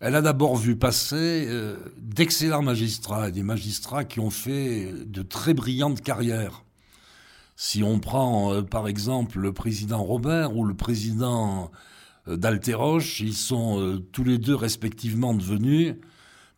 elle 0.00 0.14
a 0.14 0.22
d'abord 0.22 0.56
vu 0.56 0.76
passer 0.76 1.46
euh, 1.48 1.76
d'excellents 1.98 2.62
magistrats, 2.62 3.30
des 3.30 3.42
magistrats 3.42 4.04
qui 4.04 4.20
ont 4.20 4.30
fait 4.30 4.92
de 5.06 5.22
très 5.22 5.54
brillantes 5.54 6.02
carrières. 6.02 6.65
Si 7.56 7.82
on 7.82 7.98
prend 7.98 8.52
euh, 8.52 8.62
par 8.62 8.86
exemple 8.86 9.38
le 9.38 9.52
président 9.52 10.02
Robert 10.02 10.54
ou 10.54 10.64
le 10.64 10.74
président 10.74 11.70
euh, 12.28 12.36
d'Alteroche, 12.36 13.20
ils 13.20 13.34
sont 13.34 14.02
tous 14.12 14.24
les 14.24 14.36
deux 14.38 14.54
respectivement 14.54 15.34
devenus 15.34 15.94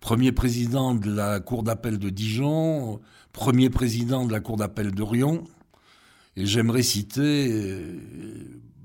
premier 0.00 0.32
président 0.32 0.94
de 0.94 1.10
la 1.10 1.40
Cour 1.40 1.62
d'appel 1.62 1.98
de 1.98 2.10
Dijon, 2.10 3.00
premier 3.32 3.70
président 3.70 4.26
de 4.26 4.32
la 4.32 4.40
Cour 4.40 4.56
d'appel 4.56 4.92
de 4.92 5.02
Rion. 5.02 5.44
Et 6.36 6.46
j'aimerais 6.46 6.82
citer 6.82 7.74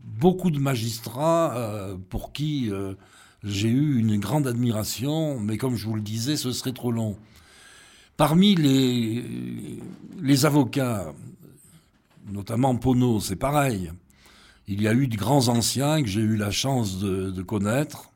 beaucoup 0.03 0.49
de 0.49 0.57
magistrats 0.57 1.95
pour 2.09 2.33
qui 2.33 2.71
j'ai 3.43 3.69
eu 3.69 3.99
une 3.99 4.19
grande 4.19 4.47
admiration, 4.47 5.39
mais 5.39 5.57
comme 5.57 5.75
je 5.75 5.85
vous 5.85 5.93
le 5.93 6.01
disais, 6.01 6.35
ce 6.35 6.51
serait 6.51 6.71
trop 6.71 6.91
long. 6.91 7.15
Parmi 8.17 8.55
les 8.55 10.45
avocats, 10.45 11.13
notamment 12.27 12.75
Pono, 12.75 13.19
c'est 13.19 13.35
pareil. 13.35 13.91
Il 14.67 14.81
y 14.81 14.87
a 14.87 14.93
eu 14.93 15.07
de 15.07 15.17
grands 15.17 15.49
anciens 15.49 16.01
que 16.01 16.07
j'ai 16.07 16.21
eu 16.21 16.37
la 16.37 16.51
chance 16.51 16.99
de, 16.99 17.41
connaître. 17.41 18.11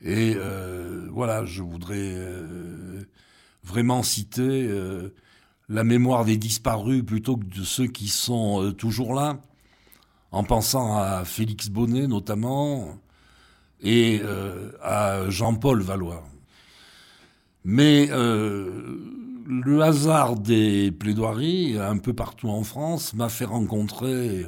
Et 0.00 0.34
euh, 0.36 1.06
voilà, 1.10 1.44
je 1.44 1.62
voudrais 1.62 2.14
euh, 2.14 3.02
vraiment 3.62 4.02
citer 4.02 4.66
euh, 4.68 5.14
la 5.68 5.84
mémoire 5.84 6.24
des 6.24 6.36
disparus 6.36 7.04
plutôt 7.04 7.36
que 7.36 7.44
de 7.44 7.62
ceux 7.62 7.86
qui 7.86 8.08
sont 8.08 8.72
toujours 8.72 9.14
là, 9.14 9.38
en 10.32 10.42
pensant 10.42 10.96
à 10.96 11.24
Félix 11.24 11.68
Bonnet 11.68 12.06
notamment, 12.06 12.98
et 13.82 14.22
à 14.82 15.28
Jean-Paul 15.28 15.82
Valois. 15.82 16.24
Mais 17.64 18.08
le 19.46 19.82
hasard 19.82 20.36
des 20.36 20.92
plaidoiries, 20.92 21.78
un 21.78 21.98
peu 21.98 22.12
partout 22.12 22.48
en 22.48 22.62
France, 22.62 23.14
m'a 23.14 23.28
fait 23.28 23.44
rencontrer 23.44 24.46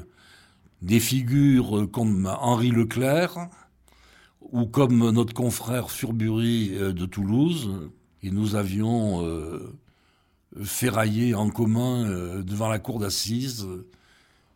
des 0.82 1.00
figures 1.00 1.88
comme 1.92 2.26
Henri 2.40 2.70
Leclerc, 2.70 3.48
ou 4.52 4.66
comme 4.66 5.10
notre 5.10 5.34
confrère 5.34 5.90
Furbury 5.90 6.74
euh, 6.74 6.92
de 6.92 7.06
Toulouse, 7.06 7.90
et 8.22 8.30
nous 8.30 8.54
avions 8.54 9.22
ferraillé 10.62 11.34
en 11.34 11.50
commun 11.50 12.40
devant 12.42 12.70
la 12.70 12.78
cour 12.78 12.98
d'assises. 12.98 13.66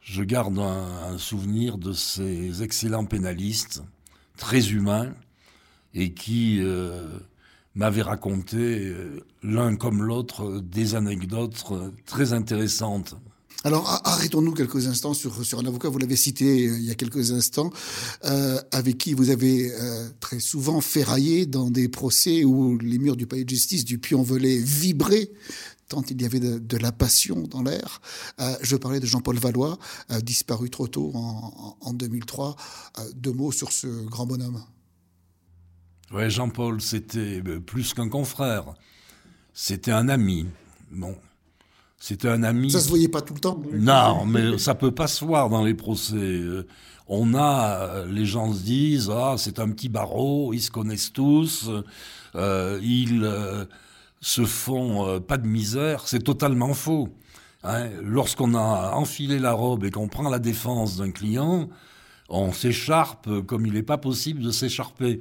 Je 0.01 0.23
garde 0.23 0.59
un 0.59 1.19
souvenir 1.19 1.77
de 1.77 1.93
ces 1.93 2.63
excellents 2.63 3.05
pénalistes 3.05 3.83
très 4.39 4.71
humain 4.71 5.13
et 5.93 6.15
qui 6.15 6.61
euh, 6.63 7.07
m'avait 7.75 8.03
raconté 8.03 8.57
euh, 8.57 9.21
l'un 9.43 9.77
comme 9.77 10.03
l'autre 10.03 10.61
des 10.61 10.95
anecdotes 10.95 11.65
très 12.07 12.33
intéressantes. 12.33 13.15
Alors 13.65 14.01
arrêtons-nous 14.05 14.53
quelques 14.53 14.87
instants 14.87 15.15
sur, 15.15 15.45
sur 15.45 15.59
un 15.59 15.67
avocat, 15.67 15.89
vous 15.89 15.99
l'avez 15.99 16.17
cité 16.17 16.69
euh, 16.69 16.79
il 16.79 16.85
y 16.85 16.91
a 16.91 16.95
quelques 16.95 17.33
instants, 17.33 17.71
avec 18.73 18.99
qui 18.99 19.15
vous 19.15 19.31
avez 19.31 19.73
très 20.21 20.39
souvent 20.39 20.81
ferraillé 20.81 21.47
dans 21.47 21.71
des 21.71 21.89
procès 21.89 22.45
où 22.45 22.79
les 22.79 22.99
murs 22.99 23.17
du 23.17 23.27
palais 23.27 23.45
de 23.45 23.51
justice 23.51 23.85
du 23.85 23.99
Puy-en-Velay 23.99 24.59
vibraient 24.59 25.31
tant 25.89 26.03
il 26.11 26.21
y 26.21 26.27
avait 26.27 26.39
de, 26.39 26.77
la 26.77 26.93
passion 26.93 27.45
dans 27.49 27.63
l'air. 27.63 28.01
je 28.61 28.77
parlais 28.77 29.01
de 29.01 29.07
Jean-Paul 29.07 29.39
Valois, 29.39 29.79
disparu 30.23 30.69
trop 30.71 30.87
tôt 30.87 31.11
en, 31.15 31.77
en 31.81 31.93
2003. 31.95 32.57
deux 33.17 33.33
mots 33.33 33.53
sur 33.53 33.73
ce 33.73 33.87
grand 34.05 34.27
bonhomme. 34.27 34.63
Oui, 36.11 36.31
Jean-Paul, 36.31 36.81
c'était 36.81 37.43
euh, 37.47 37.61
plus 37.61 37.93
qu'un 37.93 38.09
confrère. 38.09 38.65
C'était 39.53 39.93
un 39.93 40.09
ami. 40.09 40.47
Bon. 40.91 41.15
C'était 41.99 42.29
un 42.29 42.43
ami. 42.43 42.71
Ça 42.71 42.81
se 42.81 42.89
voyait 42.89 43.09
pas 43.09 43.21
tout 43.21 43.35
le 43.35 43.41
temps. 43.41 43.61
Non, 43.73 44.25
mais 44.25 44.57
ça 44.57 44.75
peut 44.75 44.95
pas 44.95 45.09
se 45.09 45.25
voir 45.25 45.51
dans 45.51 45.65
les 45.65 45.75
procès. 45.75 46.15
Euh, 46.17 46.67
on 47.09 47.35
a, 47.35 48.05
les 48.07 48.25
gens 48.25 48.53
se 48.53 48.63
disent, 48.63 49.11
ah, 49.13 49.35
c'est 49.37 49.59
un 49.59 49.71
petit 49.71 49.89
barreau, 49.89 50.53
ils 50.53 50.61
se 50.61 50.71
connaissent 50.71 51.13
tous, 51.13 51.71
euh, 52.35 52.79
ils 52.83 53.29
se 54.21 54.45
font 54.45 55.19
pas 55.21 55.39
de 55.39 55.47
misère. 55.47 56.07
C'est 56.07 56.23
totalement 56.23 56.75
faux. 56.75 57.09
Hein. 57.65 57.89
Lorsqu'on 58.03 58.55
a 58.55 58.93
enfilé 58.93 59.39
la 59.39 59.53
robe 59.53 59.85
et 59.85 59.91
qu'on 59.91 60.09
prend 60.09 60.29
la 60.29 60.39
défense 60.39 60.99
d'un 60.99 61.11
client, 61.11 61.69
on 62.29 62.53
s'écharpe 62.53 63.41
comme 63.47 63.67
il 63.67 63.73
n'est 63.73 63.83
pas 63.83 63.99
possible 63.99 64.43
de 64.43 64.51
s'écharper. 64.51 65.21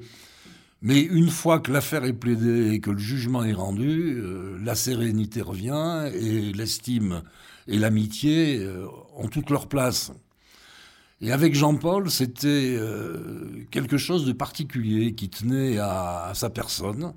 Mais 0.82 1.02
une 1.02 1.30
fois 1.30 1.60
que 1.60 1.72
l'affaire 1.72 2.06
est 2.06 2.14
plaidée 2.14 2.72
et 2.72 2.80
que 2.80 2.92
le 2.92 3.00
jugement 3.00 3.44
est 3.44 3.54
rendu, 3.54 4.20
euh, 4.20 4.58
la 4.62 4.76
sérénité 4.76 5.42
revient 5.42 6.10
et 6.14 6.54
l'estime 6.54 7.24
et 7.68 7.80
l'amitié 7.80 8.60
euh, 8.60 8.86
ont 9.16 9.28
toute 9.28 9.50
leur 9.50 9.68
place. 9.68 10.12
Et 11.20 11.32
avec 11.32 11.56
Jean-Paul, 11.56 12.12
c'était 12.12 12.76
euh, 12.78 13.66
quelque 13.72 13.98
chose 13.98 14.26
de 14.26 14.34
particulier 14.34 15.16
qui 15.16 15.30
tenait 15.30 15.80
à, 15.80 16.32
sa 16.36 16.52
personne. 16.52 17.14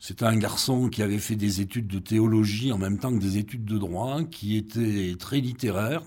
C'était 0.00 0.24
un 0.24 0.36
garçon 0.36 0.88
qui 0.88 1.02
avait 1.02 1.18
fait 1.18 1.36
des 1.36 1.60
études 1.60 1.86
de 1.86 2.00
théologie 2.00 2.72
en 2.72 2.78
même 2.78 2.98
temps 2.98 3.12
que 3.12 3.22
des 3.22 3.38
études 3.38 3.64
de 3.64 3.78
droit, 3.78 4.24
qui 4.24 4.56
était 4.56 5.14
très 5.18 5.40
littéraire, 5.40 6.02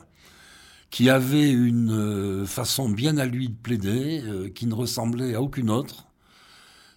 qui 0.90 1.10
avait 1.10 1.52
une 1.52 2.46
façon 2.46 2.90
bien 2.90 3.18
à 3.18 3.26
lui 3.26 3.50
de 3.50 3.56
plaider, 3.56 4.52
qui 4.54 4.68
ne 4.68 4.74
ressemblait 4.74 5.36
à 5.36 5.42
aucune 5.42 5.70
autre 5.70 6.09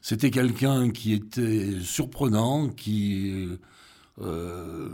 c'était 0.03 0.33
quelqu'un 0.33 0.91
qui 0.91 1.13
était 1.13 1.81
surprenant, 1.81 2.69
qui 2.69 3.49
euh, 4.21 4.89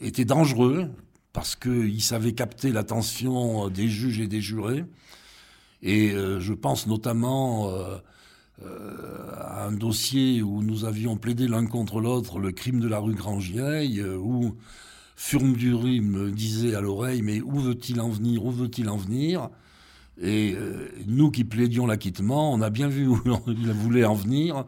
était 0.00 0.24
dangereux, 0.24 0.88
parce 1.34 1.54
qu'il 1.54 2.02
savait 2.02 2.32
capter 2.32 2.72
l'attention 2.72 3.68
des 3.68 3.86
juges 3.86 4.18
et 4.18 4.26
des 4.26 4.40
jurés. 4.40 4.84
Et 5.82 6.12
euh, 6.12 6.40
je 6.40 6.54
pense 6.54 6.86
notamment 6.86 7.68
euh, 7.68 7.98
à 9.36 9.66
un 9.66 9.72
dossier 9.72 10.40
où 10.40 10.62
nous 10.62 10.86
avions 10.86 11.18
plaidé 11.18 11.48
l'un 11.48 11.66
contre 11.66 12.00
l'autre 12.00 12.38
le 12.38 12.50
crime 12.50 12.80
de 12.80 12.88
la 12.88 12.98
rue 12.98 13.14
Grangevieille, 13.14 14.02
où 14.02 14.56
Furmdury 15.16 16.00
me 16.00 16.30
disait 16.30 16.74
à 16.74 16.80
l'oreille, 16.80 17.20
mais 17.20 17.42
où 17.42 17.60
veut-il 17.60 18.00
en 18.00 18.08
venir, 18.08 18.42
où 18.42 18.50
veut-il 18.50 18.88
en 18.88 18.96
venir? 18.96 19.50
Et 20.20 20.54
euh, 20.56 20.88
nous 21.06 21.30
qui 21.30 21.44
plaidions 21.44 21.86
l'acquittement, 21.86 22.52
on 22.52 22.60
a 22.60 22.70
bien 22.70 22.88
vu 22.88 23.06
où 23.06 23.20
il 23.46 23.70
voulait 23.72 24.04
en 24.04 24.14
venir. 24.14 24.64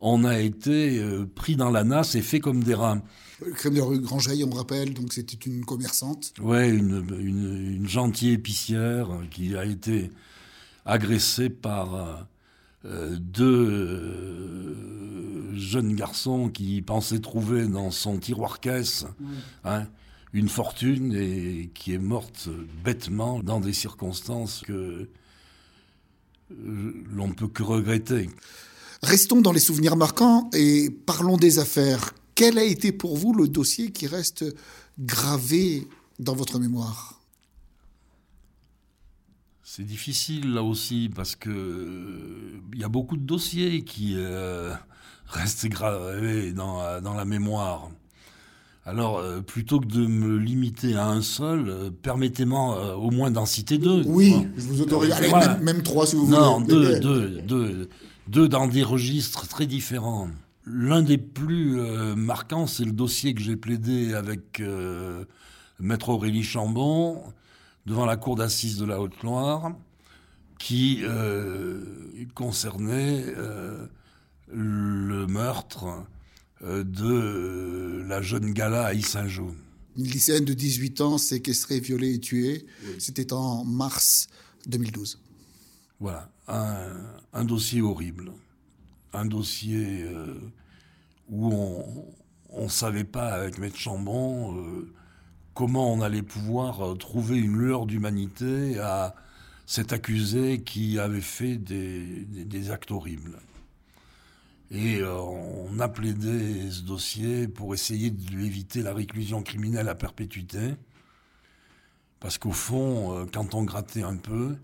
On 0.00 0.24
a 0.24 0.38
été 0.38 0.98
euh, 0.98 1.26
pris 1.26 1.56
dans 1.56 1.70
la 1.70 1.84
nasse 1.84 2.14
et 2.14 2.22
fait 2.22 2.40
comme 2.40 2.62
des 2.62 2.74
rats. 2.74 3.02
Le 3.44 3.52
crime 3.52 3.74
de 3.74 3.80
rue 3.80 4.00
Grangeil, 4.00 4.44
on 4.44 4.50
rappelle, 4.50 4.94
donc 4.94 5.12
c'était 5.12 5.36
une 5.48 5.64
commerçante. 5.64 6.32
Oui, 6.40 6.68
une, 6.68 7.04
une, 7.18 7.88
gentille 7.88 8.32
épicière 8.32 9.08
qui 9.30 9.56
a 9.56 9.64
été 9.64 10.10
agressée 10.84 11.50
par 11.50 12.26
euh, 12.84 13.16
deux 13.18 14.76
jeunes 15.54 15.94
garçons 15.94 16.48
qui 16.48 16.80
pensaient 16.82 17.20
trouver 17.20 17.66
dans 17.66 17.90
son 17.90 18.18
tiroir 18.18 18.60
caisse 18.60 19.04
hein, 19.64 19.86
une 20.32 20.48
fortune 20.48 21.14
et 21.14 21.70
qui 21.74 21.94
est 21.94 21.98
morte 21.98 22.48
bêtement 22.84 23.42
dans 23.42 23.60
des 23.60 23.72
circonstances 23.72 24.62
que 24.66 25.08
euh, 26.50 27.04
l'on 27.10 27.28
ne 27.28 27.34
peut 27.34 27.48
que 27.48 27.62
regretter. 27.62 28.28
Restons 29.02 29.40
dans 29.40 29.52
les 29.52 29.60
souvenirs 29.60 29.96
marquants 29.96 30.50
et 30.52 30.90
parlons 30.90 31.36
des 31.36 31.58
affaires. 31.58 32.12
Quel 32.34 32.58
a 32.58 32.64
été 32.64 32.92
pour 32.92 33.16
vous 33.16 33.32
le 33.32 33.48
dossier 33.48 33.90
qui 33.90 34.06
reste 34.06 34.44
gravé 34.98 35.86
dans 36.18 36.34
votre 36.34 36.58
mémoire? 36.58 37.20
C'est 39.62 39.84
difficile 39.84 40.54
là 40.54 40.62
aussi 40.62 41.10
parce 41.14 41.36
que 41.36 41.50
euh, 41.50 42.60
il 42.72 42.80
y 42.80 42.84
a 42.84 42.88
beaucoup 42.88 43.16
de 43.16 43.22
dossiers 43.22 43.82
qui 43.84 44.14
euh, 44.16 44.74
restent 45.26 45.66
gravés 45.66 46.52
dans, 46.52 47.00
dans 47.00 47.14
la 47.14 47.24
mémoire. 47.24 47.90
Alors, 48.88 49.18
euh, 49.18 49.42
plutôt 49.42 49.80
que 49.80 49.86
de 49.86 50.06
me 50.06 50.38
limiter 50.38 50.96
à 50.96 51.08
un 51.08 51.20
seul, 51.20 51.68
euh, 51.68 51.90
permettez-moi 51.90 52.78
euh, 52.78 52.94
au 52.94 53.10
moins 53.10 53.30
d'en 53.30 53.44
citer 53.44 53.76
deux. 53.76 54.02
Oui, 54.06 54.48
je 54.56 54.62
vous 54.62 54.80
autorise. 54.80 55.12
Allez, 55.12 55.30
même, 55.62 55.82
trois 55.82 56.06
si 56.06 56.16
vous 56.16 56.24
voulez. 56.24 56.38
Non, 56.38 56.62
deux, 56.62 56.98
deux, 56.98 57.42
deux, 57.42 57.90
deux 58.28 58.48
dans 58.48 58.66
des 58.66 58.82
registres 58.82 59.46
très 59.46 59.66
différents. 59.66 60.30
L'un 60.64 61.02
des 61.02 61.18
plus 61.18 61.78
marquants, 62.16 62.66
c'est 62.66 62.84
le 62.84 62.92
dossier 62.92 63.34
que 63.34 63.42
j'ai 63.42 63.56
plaidé 63.56 64.14
avec 64.14 64.62
Maître 65.80 66.08
Aurélie 66.08 66.42
Chambon 66.42 67.22
devant 67.84 68.06
la 68.06 68.16
cour 68.16 68.36
d'assises 68.36 68.78
de 68.78 68.84
la 68.84 69.00
Haute-Loire, 69.00 69.72
qui 70.58 71.02
concernait 72.34 73.24
le 74.52 75.26
meurtre 75.26 75.86
de 76.62 78.02
la 78.06 78.22
jeune 78.22 78.52
Gala 78.52 78.86
à 78.86 78.94
Issingeau. 78.94 79.54
Une 79.96 80.04
lycéenne 80.04 80.44
de 80.44 80.54
18 80.54 81.00
ans 81.00 81.18
séquestrée, 81.18 81.80
violée 81.80 82.14
et 82.14 82.20
tuée. 82.20 82.66
C'était 82.98 83.32
en 83.32 83.64
mars 83.64 84.28
2012. 84.66 85.18
Voilà, 86.00 86.30
un, 86.46 87.44
dossier 87.44 87.82
horrible. 87.82 88.32
Un 89.12 89.24
dossier 89.24 90.04
euh, 90.04 90.34
où 91.28 91.52
on 92.50 92.64
ne 92.64 92.68
savait 92.68 93.04
pas 93.04 93.30
avec 93.30 93.58
Maître 93.58 93.76
Chambon 93.76 94.56
euh, 94.56 94.92
comment 95.54 95.92
on 95.92 96.00
allait 96.00 96.22
pouvoir 96.22 96.96
trouver 96.98 97.38
une 97.38 97.56
lueur 97.58 97.86
d'humanité 97.86 98.78
à 98.78 99.16
cet 99.66 99.92
accusé 99.92 100.62
qui 100.62 100.98
avait 101.00 101.20
fait 101.20 101.56
des 101.56 102.70
actes 102.70 102.92
horribles. 102.92 103.38
Et 104.70 104.98
euh, 105.00 105.18
on 105.18 105.78
a 105.80 105.88
plaidé 105.88 106.70
ce 106.70 106.82
dossier 106.82 107.48
pour 107.48 107.72
essayer 107.72 108.10
de 108.10 108.30
lui 108.30 108.46
éviter 108.46 108.82
la 108.82 108.92
réclusion 108.92 109.42
criminelle 109.42 109.88
à 109.88 109.94
perpétuité. 109.94 110.74
Parce 112.20 112.36
qu'au 112.36 112.52
fond, 112.52 113.16
euh, 113.16 113.24
quand 113.32 113.54
on 113.54 113.62
grattait 113.62 114.02
un 114.02 114.16
peu, 114.16 114.56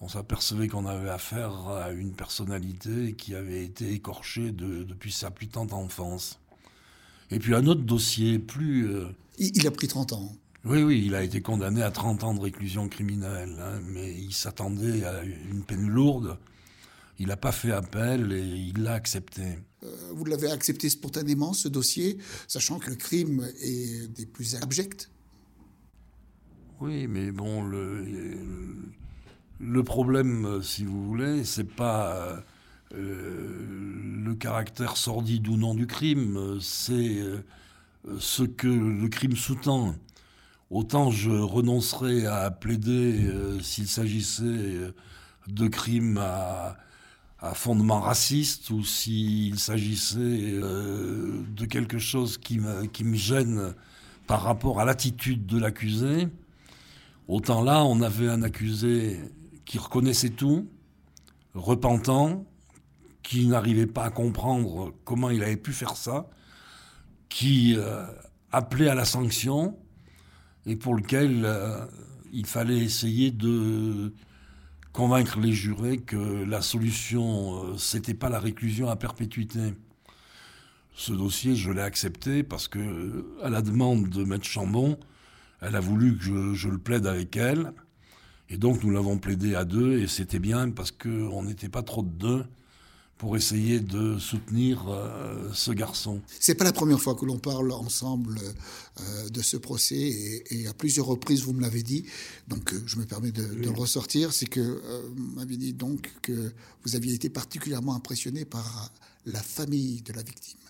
on 0.00 0.08
s'apercevait 0.08 0.68
qu'on 0.68 0.86
avait 0.86 1.10
affaire 1.10 1.68
à 1.68 1.90
une 1.90 2.12
personnalité 2.12 3.14
qui 3.14 3.34
avait 3.34 3.64
été 3.64 3.92
écorchée 3.92 4.52
depuis 4.52 5.12
sa 5.12 5.30
plus 5.30 5.48
tendre 5.48 5.74
enfance. 5.74 6.38
Et 7.30 7.38
puis 7.38 7.54
un 7.54 7.66
autre 7.66 7.82
dossier 7.82 8.38
plus... 8.38 8.90
Euh, 8.90 9.08
il, 9.38 9.66
a 9.66 9.70
pris 9.70 9.88
30 9.88 10.12
ans. 10.12 10.32
Oui, 10.64 10.82
oui, 10.82 11.02
il 11.06 11.14
a 11.14 11.22
été 11.22 11.40
condamné 11.40 11.82
à 11.82 11.90
30 11.90 12.24
ans 12.24 12.34
de 12.34 12.40
réclusion 12.40 12.88
criminelle, 12.88 13.56
hein, 13.60 13.80
mais 13.88 14.12
il 14.12 14.32
s'attendait 14.32 15.04
à 15.04 15.22
une 15.24 15.62
peine 15.62 15.88
lourde. 15.88 16.38
Il 17.20 17.26
n'a 17.26 17.36
pas 17.36 17.52
fait 17.52 17.70
appel 17.70 18.32
et 18.32 18.42
il 18.42 18.82
l'a 18.82 18.94
accepté. 18.94 19.42
Euh, 19.82 19.94
vous 20.14 20.24
l'avez 20.24 20.50
accepté 20.50 20.88
spontanément, 20.88 21.52
ce 21.52 21.68
dossier, 21.68 22.16
sachant 22.48 22.78
que 22.78 22.88
le 22.88 22.96
crime 22.96 23.46
est 23.60 24.08
des 24.08 24.24
plus 24.24 24.56
abjects? 24.56 25.10
Oui, 26.80 27.06
mais 27.08 27.30
bon, 27.30 27.62
le, 27.62 28.06
le 29.58 29.84
problème, 29.84 30.62
si 30.62 30.86
vous 30.86 31.06
voulez, 31.06 31.44
c'est 31.44 31.70
pas 31.70 32.42
euh, 32.94 34.24
le 34.24 34.34
caractère 34.34 34.96
sordide 34.96 35.46
ou 35.46 35.58
non 35.58 35.74
du 35.74 35.86
crime, 35.86 36.58
c'est 36.58 37.18
euh, 37.18 37.42
ce 38.18 38.44
que 38.44 38.66
le 38.66 39.08
crime 39.08 39.36
sous-tend. 39.36 39.94
Autant 40.70 41.10
je 41.10 41.32
renoncerais 41.32 42.24
à 42.24 42.50
plaider 42.50 43.28
s'il 43.60 43.88
s'agissait 43.88 44.94
de 45.48 45.68
crimes 45.68 46.16
à 46.16 46.78
à 47.40 47.54
fondement 47.54 48.00
raciste 48.00 48.70
ou 48.70 48.84
s'il 48.84 49.58
s'agissait 49.58 50.18
euh, 50.18 51.42
de 51.56 51.64
quelque 51.64 51.98
chose 51.98 52.36
qui 52.36 52.58
me, 52.58 53.14
gêne 53.14 53.74
par 54.26 54.42
rapport 54.42 54.80
à 54.80 54.84
l'attitude 54.84 55.46
de 55.46 55.58
l'accusé, 55.58 56.28
autant 57.28 57.62
là, 57.62 57.82
on 57.84 58.02
avait 58.02 58.28
un 58.28 58.42
accusé 58.42 59.18
qui 59.64 59.78
reconnaissait 59.78 60.30
tout, 60.30 60.68
repentant, 61.54 62.44
qui 63.22 63.46
n'arrivait 63.46 63.86
pas 63.86 64.04
à 64.04 64.10
comprendre 64.10 64.92
comment 65.04 65.30
il 65.30 65.42
avait 65.42 65.56
pu 65.56 65.72
faire 65.72 65.96
ça, 65.96 66.28
qui 67.28 67.74
euh, 67.76 68.04
appelait 68.52 68.88
à 68.88 68.94
la 68.94 69.04
sanction 69.04 69.78
et 70.66 70.76
pour 70.76 70.94
lequel 70.94 71.44
euh, 71.44 71.86
il 72.32 72.44
fallait 72.44 72.78
essayer 72.78 73.30
de 73.30 74.12
convaincre 74.92 75.38
les 75.38 75.52
jurés 75.52 75.98
que 75.98 76.44
la 76.44 76.62
solution, 76.62 77.64
euh, 77.64 77.76
c'était 77.78 78.14
pas 78.14 78.28
la 78.28 78.40
réclusion 78.40 78.88
à 78.88 78.96
perpétuité. 78.96 79.74
Ce 80.94 81.12
dossier, 81.12 81.54
je 81.54 81.70
l'ai 81.70 81.82
accepté 81.82 82.42
parce 82.42 82.68
que, 82.68 83.24
à 83.42 83.50
la 83.50 83.62
demande 83.62 84.08
de 84.08 84.24
Maître 84.24 84.44
Chambon, 84.44 84.98
elle 85.60 85.76
a 85.76 85.80
voulu 85.80 86.16
que 86.16 86.54
je 86.54 86.68
le 86.68 86.78
plaide 86.78 87.06
avec 87.06 87.36
elle. 87.36 87.72
Et 88.48 88.56
donc, 88.56 88.82
nous 88.82 88.90
l'avons 88.90 89.18
plaidé 89.18 89.54
à 89.54 89.64
deux, 89.64 90.00
et 90.00 90.08
c'était 90.08 90.40
bien 90.40 90.70
parce 90.70 90.90
qu'on 90.90 91.44
n'était 91.44 91.68
pas 91.68 91.82
trop 91.82 92.02
de 92.02 92.08
deux 92.08 92.44
pour 93.20 93.36
essayer 93.36 93.80
de 93.80 94.18
soutenir 94.18 94.88
euh, 94.88 95.50
ce 95.52 95.72
garçon. 95.72 96.22
C'est 96.40 96.54
pas 96.54 96.64
la 96.64 96.72
première 96.72 96.98
fois 96.98 97.14
que 97.14 97.26
l'on 97.26 97.38
parle 97.38 97.70
ensemble 97.70 98.38
euh, 98.38 99.28
de 99.28 99.42
ce 99.42 99.58
procès 99.58 100.42
et, 100.48 100.66
à 100.66 100.72
plusieurs 100.72 101.04
reprises 101.04 101.42
vous 101.42 101.52
me 101.52 101.60
l'avez 101.60 101.82
dit, 101.82 102.06
donc 102.48 102.72
euh, 102.72 102.82
je 102.86 102.96
me 102.96 103.04
permets 103.04 103.30
de, 103.30 103.44
le 103.44 103.68
ressortir, 103.68 104.32
c'est 104.32 104.46
que 104.46 104.82
vous 105.14 105.34
m'avez 105.34 105.58
dit 105.58 105.74
donc 105.74 106.10
que 106.22 106.50
vous 106.82 106.96
aviez 106.96 107.12
été 107.12 107.28
particulièrement 107.28 107.94
impressionné 107.94 108.46
par 108.46 108.90
la 109.26 109.42
famille 109.42 110.00
de 110.00 110.14
la 110.14 110.22
victime. 110.22 110.60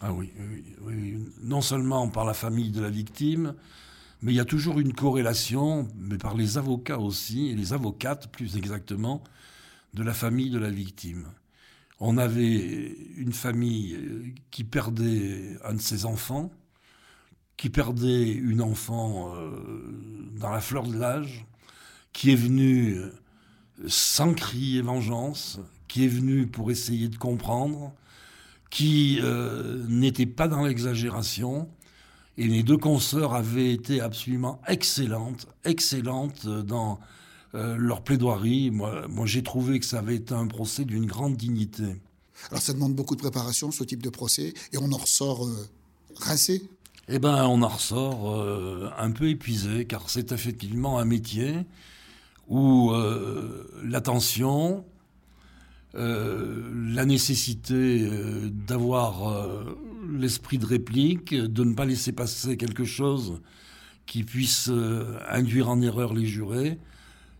Ah 0.00 0.12
oui, 0.12 0.32
oui, 0.38 0.64
oui, 0.82 1.18
non 1.42 1.60
seulement 1.60 2.08
par 2.08 2.24
la 2.24 2.34
famille 2.34 2.70
de 2.70 2.80
la 2.80 2.90
victime, 2.90 3.52
mais 4.22 4.32
il 4.32 4.36
y 4.36 4.40
a 4.40 4.44
toujours 4.44 4.78
une 4.78 4.92
corrélation, 4.92 5.88
mais 5.98 6.18
par 6.18 6.36
les 6.36 6.56
avocats 6.56 7.00
aussi, 7.00 7.48
et 7.48 7.56
les 7.56 7.72
avocates 7.72 8.28
plus 8.30 8.56
exactement, 8.56 9.24
de 9.94 10.04
la 10.04 10.14
famille 10.14 10.50
de 10.50 10.58
la 10.58 10.70
victime 10.70 11.26
on 11.98 12.18
avait 12.18 12.94
une 13.16 13.32
famille 13.32 13.94
euh, 13.94 14.24
qui 14.50 14.64
perdait 14.64 15.56
un 15.64 15.74
de 15.74 15.80
ses 15.80 16.04
enfants, 16.04 16.50
qui 17.56 17.70
perdait 17.70 18.30
une 18.30 18.60
enfant 18.60 19.34
euh, 19.34 20.30
dans 20.38 20.50
la 20.50 20.60
fleur 20.60 20.86
de 20.86 20.96
l'âge, 20.96 21.46
qui 22.12 22.32
est 22.32 22.36
venue 22.36 22.96
euh, 22.96 23.12
sans 23.86 24.34
crier 24.34 24.82
vengeance, 24.82 25.58
qui 25.88 26.04
est 26.04 26.08
venue 26.08 26.46
pour 26.46 26.70
essayer 26.70 27.08
de 27.08 27.16
comprendre, 27.16 27.94
qui 28.70 29.20
n'était 29.88 30.26
pas 30.26 30.48
dans 30.48 30.64
l'exagération. 30.64 31.68
Et 32.36 32.46
les 32.46 32.62
deux 32.62 32.76
consoeurs 32.76 33.32
avaient 33.32 33.72
été 33.72 34.00
absolument 34.00 34.60
excellentes, 34.66 35.46
excellentes 35.64 36.46
dans 36.46 36.98
euh, 37.56 37.76
leur 37.78 38.02
plaidoirie, 38.02 38.70
moi, 38.70 39.08
moi 39.08 39.24
j'ai 39.24 39.42
trouvé 39.42 39.80
que 39.80 39.86
ça 39.86 40.00
avait 40.00 40.16
été 40.16 40.34
un 40.34 40.46
procès 40.46 40.84
d'une 40.84 41.06
grande 41.06 41.36
dignité. 41.36 41.96
Alors 42.50 42.60
ça 42.60 42.74
demande 42.74 42.94
beaucoup 42.94 43.16
de 43.16 43.20
préparation, 43.20 43.70
ce 43.70 43.82
type 43.82 44.02
de 44.02 44.10
procès, 44.10 44.52
et 44.72 44.78
on 44.78 44.92
en 44.92 44.98
ressort 44.98 45.46
euh, 45.46 45.68
rincé? 46.16 46.68
Eh 47.08 47.18
bien, 47.18 47.46
on 47.46 47.62
en 47.62 47.68
ressort 47.68 48.30
euh, 48.30 48.90
un 48.98 49.10
peu 49.10 49.30
épuisé, 49.30 49.86
car 49.86 50.10
c'est 50.10 50.32
effectivement 50.32 50.98
un 50.98 51.06
métier 51.06 51.54
où 52.48 52.92
l'attention, 53.82 54.84
la 55.94 57.04
nécessité 57.04 58.08
d'avoir 58.52 59.66
l'esprit 60.08 60.58
de 60.58 60.66
réplique, 60.66 61.34
de 61.34 61.64
ne 61.64 61.74
pas 61.74 61.84
laisser 61.86 62.12
passer 62.12 62.56
quelque 62.56 62.84
chose 62.84 63.40
qui 64.06 64.22
puisse 64.22 64.70
induire 65.28 65.68
en 65.68 65.80
erreur 65.80 66.14
les 66.14 66.24
jurés, 66.24 66.78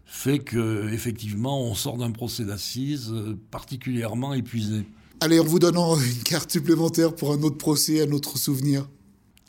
fait 0.07 0.39
que 0.39 0.89
effectivement 0.93 1.61
on 1.61 1.75
sort 1.75 1.99
d'un 1.99 2.13
procès 2.13 2.45
d'assises 2.45 3.11
euh, 3.13 3.39
particulièrement 3.51 4.33
épuisé. 4.33 4.87
Allez, 5.21 5.41
en 5.41 5.45
vous 5.45 5.59
donnant 5.59 5.99
une 5.99 6.23
carte 6.23 6.51
supplémentaire 6.51 7.15
pour 7.15 7.33
un 7.33 7.43
autre 7.43 7.59
procès, 7.59 8.07
un 8.07 8.13
autre 8.13 8.39
souvenir. 8.39 8.89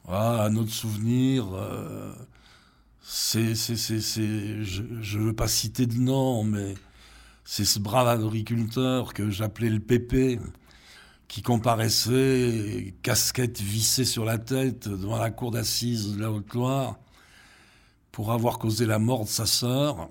Ah, 0.07 0.45
un 0.45 0.55
autre 0.55 0.71
souvenir. 0.71 1.47
Euh, 1.53 2.13
c'est, 3.01 3.55
c'est, 3.55 3.77
c'est, 3.77 4.63
je 4.63 4.81
ne 5.17 5.23
veux 5.23 5.33
pas 5.33 5.47
citer 5.47 5.85
de 5.85 5.97
nom, 5.97 6.43
mais 6.43 6.73
c'est 7.43 7.65
ce 7.65 7.79
brave 7.79 8.07
agriculteur 8.07 9.13
que 9.13 9.29
j'appelais 9.29 9.69
le 9.69 9.79
pépé, 9.79 10.39
qui 11.27 11.41
comparaissait, 11.41 12.93
casquette 13.03 13.61
vissée 13.61 14.05
sur 14.05 14.25
la 14.25 14.37
tête, 14.37 14.89
devant 14.89 15.17
la 15.17 15.31
cour 15.31 15.51
d'assises 15.51 16.15
de 16.15 16.21
la 16.21 16.31
Haute-Loire, 16.31 16.97
pour 18.11 18.31
avoir 18.31 18.59
causé 18.59 18.85
la 18.85 18.99
mort 18.99 19.23
de 19.23 19.29
sa 19.29 19.45
sœur. 19.45 20.09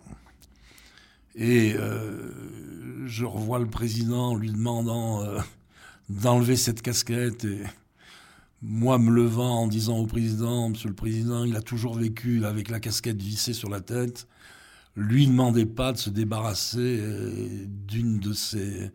Et 1.36 1.74
euh, 1.76 3.06
je 3.06 3.24
revois 3.26 3.58
le 3.58 3.66
président 3.66 4.34
lui 4.34 4.50
demandant 4.50 5.22
euh, 5.22 5.38
d'enlever 6.08 6.56
cette 6.56 6.80
casquette 6.80 7.44
et 7.44 7.62
moi 8.62 8.98
me 8.98 9.10
levant 9.10 9.60
en 9.60 9.66
disant 9.66 9.98
au 9.98 10.06
président, 10.06 10.70
Monsieur 10.70 10.88
le 10.88 10.94
Président, 10.94 11.44
il 11.44 11.54
a 11.54 11.60
toujours 11.60 11.94
vécu 11.94 12.44
avec 12.46 12.70
la 12.70 12.80
casquette 12.80 13.20
vissée 13.20 13.52
sur 13.52 13.68
la 13.68 13.80
tête. 13.80 14.26
Lui 14.96 15.26
ne 15.26 15.32
demandait 15.32 15.66
pas 15.66 15.92
de 15.92 15.98
se 15.98 16.08
débarrasser 16.08 16.98
euh, 17.00 17.66
d'une 17.86 18.18
de 18.18 18.32
ses 18.32 18.90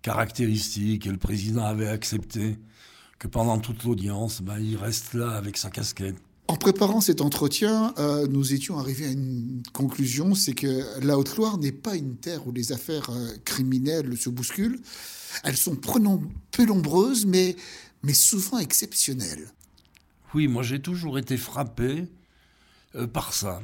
caractéristiques 0.00 1.06
et 1.06 1.10
le 1.10 1.18
président 1.18 1.64
avait 1.64 1.88
accepté 1.88 2.56
que 3.18 3.26
pendant 3.26 3.58
toute 3.58 3.82
l'audience, 3.82 4.42
ben, 4.42 4.58
il 4.60 4.76
reste 4.76 5.12
là 5.12 5.32
avec 5.32 5.56
sa 5.56 5.70
casquette. 5.70 6.16
En 6.50 6.56
préparant 6.56 7.00
cet 7.00 7.20
entretien, 7.20 7.94
euh, 7.98 8.26
nous 8.26 8.54
étions 8.54 8.76
arrivés 8.76 9.06
à 9.06 9.12
une 9.12 9.62
conclusion, 9.72 10.34
c'est 10.34 10.52
que 10.52 10.84
la 11.00 11.16
Haute-Loire 11.16 11.58
n'est 11.58 11.70
pas 11.70 11.94
une 11.94 12.16
terre 12.16 12.44
où 12.48 12.50
les 12.50 12.72
affaires 12.72 13.08
euh, 13.10 13.36
criminelles 13.44 14.18
se 14.18 14.30
bousculent. 14.30 14.80
Elles 15.44 15.56
sont 15.56 15.76
peu 15.76 16.64
nombreuses, 16.64 17.24
mais, 17.24 17.54
souvent 18.12 18.58
exceptionnelles. 18.58 19.52
Oui, 20.34 20.48
moi 20.48 20.64
j'ai 20.64 20.82
toujours 20.82 21.20
été 21.20 21.36
frappé 21.36 22.08
euh, 22.96 23.06
par 23.06 23.32
ça. 23.32 23.62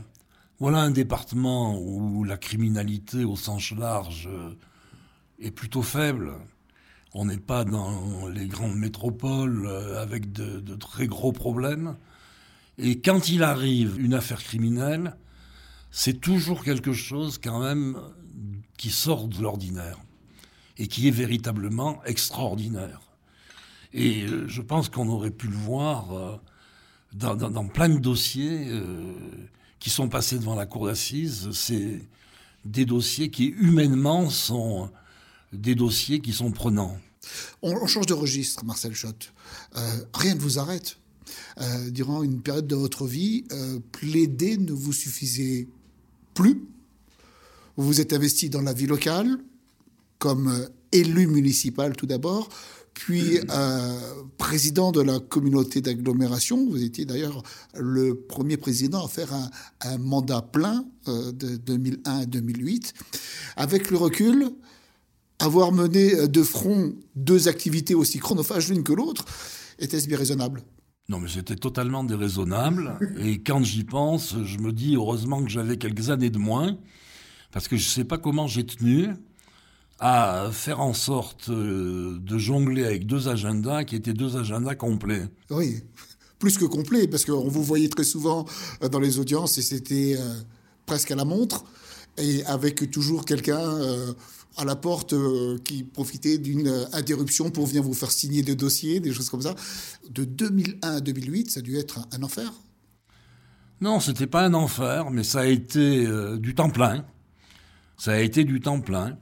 Voilà 0.60 0.78
un 0.78 0.92
département 0.92 1.76
où 1.80 2.22
la 2.22 2.36
criminalité 2.36 3.24
au 3.24 3.34
sens 3.34 3.72
large 3.72 4.28
est 5.40 5.50
plutôt 5.50 5.82
faible. 5.82 6.34
On 7.14 7.24
n'est 7.24 7.36
pas 7.36 7.64
dans 7.64 8.28
les 8.28 8.46
grandes 8.46 8.76
métropoles 8.76 9.66
avec 9.98 10.30
de, 10.30 10.76
très 10.76 11.08
gros 11.08 11.32
problèmes. 11.32 11.96
Et 12.78 13.00
quand 13.00 13.28
il 13.28 13.42
arrive 13.42 13.98
une 13.98 14.14
affaire 14.14 14.42
criminelle, 14.42 15.16
c'est 15.90 16.20
toujours 16.20 16.62
quelque 16.62 16.92
chose 16.92 17.38
quand 17.42 17.60
même 17.60 17.98
qui 18.76 18.90
sort 18.90 19.28
de 19.28 19.40
l'ordinaire 19.40 19.98
et 20.78 20.88
qui 20.88 21.08
est 21.08 21.12
véritablement 21.12 22.04
extraordinaire. 22.04 23.00
Et 23.92 24.24
euh, 24.24 24.46
je 24.46 24.60
pense 24.60 24.90
qu'on 24.90 25.08
aurait 25.08 25.30
pu 25.30 25.48
le 25.48 25.56
voir 25.56 26.12
euh, 26.12 26.36
dans, 27.14 27.66
plein 27.66 27.88
de 27.88 27.98
dossiers 27.98 28.68
euh, 28.68 29.14
qui 29.78 29.88
sont 29.88 30.08
passés 30.08 30.38
devant 30.38 30.54
la 30.54 30.66
cour 30.66 30.86
d'assises. 30.86 31.48
C'est 31.52 32.02
des 32.66 32.84
dossiers 32.84 33.30
qui 33.30 33.46
humainement 33.46 34.28
sont 34.28 34.90
des 35.52 35.74
dossiers 35.74 36.20
qui 36.20 36.34
sont 36.34 36.52
prenants. 36.52 36.98
On, 37.62 37.86
change 37.86 38.06
de 38.06 38.14
registre, 38.14 38.64
Marcel 38.64 38.94
Schott. 38.94 39.32
Rien 40.12 40.34
ne 40.34 40.40
vous 40.40 40.58
arrête. 40.58 40.98
Euh, 41.60 41.90
durant 41.90 42.22
une 42.22 42.40
période 42.40 42.66
de 42.66 42.76
votre 42.76 43.06
vie, 43.06 43.44
euh, 43.52 43.78
plaider 43.92 44.56
ne 44.58 44.72
vous 44.72 44.92
suffisait 44.92 45.68
plus. 46.34 46.62
Vous 47.76 47.86
vous 47.86 48.00
êtes 48.00 48.12
investi 48.12 48.50
dans 48.50 48.62
la 48.62 48.72
vie 48.72 48.86
locale, 48.86 49.38
comme 50.18 50.48
euh, 50.48 50.66
élu 50.92 51.26
municipal 51.26 51.94
tout 51.94 52.06
d'abord, 52.06 52.48
puis 52.94 53.40
président 54.38 54.90
de 54.90 55.02
la 55.02 55.20
communauté 55.20 55.82
d'agglomération. 55.82 56.66
Vous 56.66 56.82
étiez 56.82 57.04
d'ailleurs 57.04 57.42
le 57.78 58.14
premier 58.14 58.56
président 58.56 59.04
à 59.04 59.08
faire 59.08 59.34
un, 59.82 59.98
mandat 59.98 60.40
plein 60.40 60.86
de 61.06 61.56
2001 61.56 62.20
à 62.20 62.24
2008. 62.24 62.94
Avec 63.56 63.90
le 63.90 63.98
recul, 63.98 64.48
avoir 65.40 65.72
mené 65.72 66.26
de 66.26 66.42
front 66.42 66.94
deux 67.16 67.48
activités 67.48 67.94
aussi 67.94 68.18
chronophages 68.18 68.70
l'une 68.70 68.82
que 68.82 68.94
l'autre, 68.94 69.26
était-ce 69.78 70.08
bien 70.08 70.16
raisonnable? 70.16 70.62
Non, 71.08 71.20
mais 71.20 71.28
c'était 71.28 71.56
totalement 71.56 72.02
déraisonnable. 72.02 72.98
Et 73.18 73.38
quand 73.38 73.62
j'y 73.62 73.84
pense, 73.84 74.34
je 74.42 74.58
me 74.58 74.72
dis 74.72 74.96
heureusement 74.96 75.42
que 75.42 75.48
j'avais 75.48 75.76
quelques 75.76 76.10
années 76.10 76.30
de 76.30 76.38
moins, 76.38 76.76
parce 77.52 77.68
que 77.68 77.76
je 77.76 77.86
ne 77.86 77.90
sais 77.90 78.04
pas 78.04 78.18
comment 78.18 78.48
j'ai 78.48 78.66
tenu 78.66 79.10
à 79.98 80.50
faire 80.52 80.80
en 80.80 80.92
sorte 80.92 81.48
euh, 81.48 82.18
de 82.18 82.38
jongler 82.38 82.84
avec 82.84 83.06
deux 83.06 83.28
agendas 83.28 83.84
qui 83.84 83.96
étaient 83.96 84.12
deux 84.12 84.36
agendas 84.36 84.74
complets. 84.74 85.26
Oui, 85.50 85.80
plus 86.38 86.58
que 86.58 86.66
complets, 86.66 87.06
parce 87.06 87.24
qu'on 87.24 87.48
vous 87.48 87.62
voyait 87.62 87.88
très 87.88 88.04
souvent 88.04 88.44
euh, 88.82 88.88
dans 88.88 89.00
les 89.00 89.18
audiences 89.18 89.56
et 89.58 89.62
c'était 89.62 90.16
euh, 90.18 90.34
presque 90.84 91.12
à 91.12 91.14
la 91.14 91.24
montre, 91.24 91.64
et 92.18 92.44
avec 92.46 92.90
toujours 92.90 93.24
quelqu'un 93.24 93.78
à 94.56 94.64
la 94.64 94.76
porte 94.76 95.12
euh, 95.12 95.58
qui 95.64 95.84
profitait 95.84 96.38
d'une 96.38 96.86
interruption 96.92 97.50
pour 97.50 97.66
venir 97.66 97.82
vous 97.82 97.94
faire 97.94 98.10
signer 98.10 98.42
des 98.42 98.56
dossiers, 98.56 99.00
des 99.00 99.12
choses 99.12 99.28
comme 99.28 99.42
ça. 99.42 99.54
De 100.10 100.24
2001 100.24 100.96
à 100.96 101.00
2008, 101.00 101.50
ça 101.50 101.60
a 101.60 101.62
dû 101.62 101.76
être 101.76 102.00
un, 102.12 102.22
enfer. 102.22 102.52
Non, 103.80 104.00
c'était 104.00 104.26
pas 104.26 104.44
un 104.44 104.54
enfer, 104.54 105.10
mais 105.10 105.22
ça 105.22 105.40
a 105.40 105.46
été 105.46 106.06
euh, 106.06 106.38
du 106.38 106.54
temps 106.54 106.70
plein. 106.70 107.04
Ça 107.98 108.12
a 108.12 108.18
été 108.18 108.44
du 108.44 108.60
temps 108.60 108.80
plein. 108.80 109.18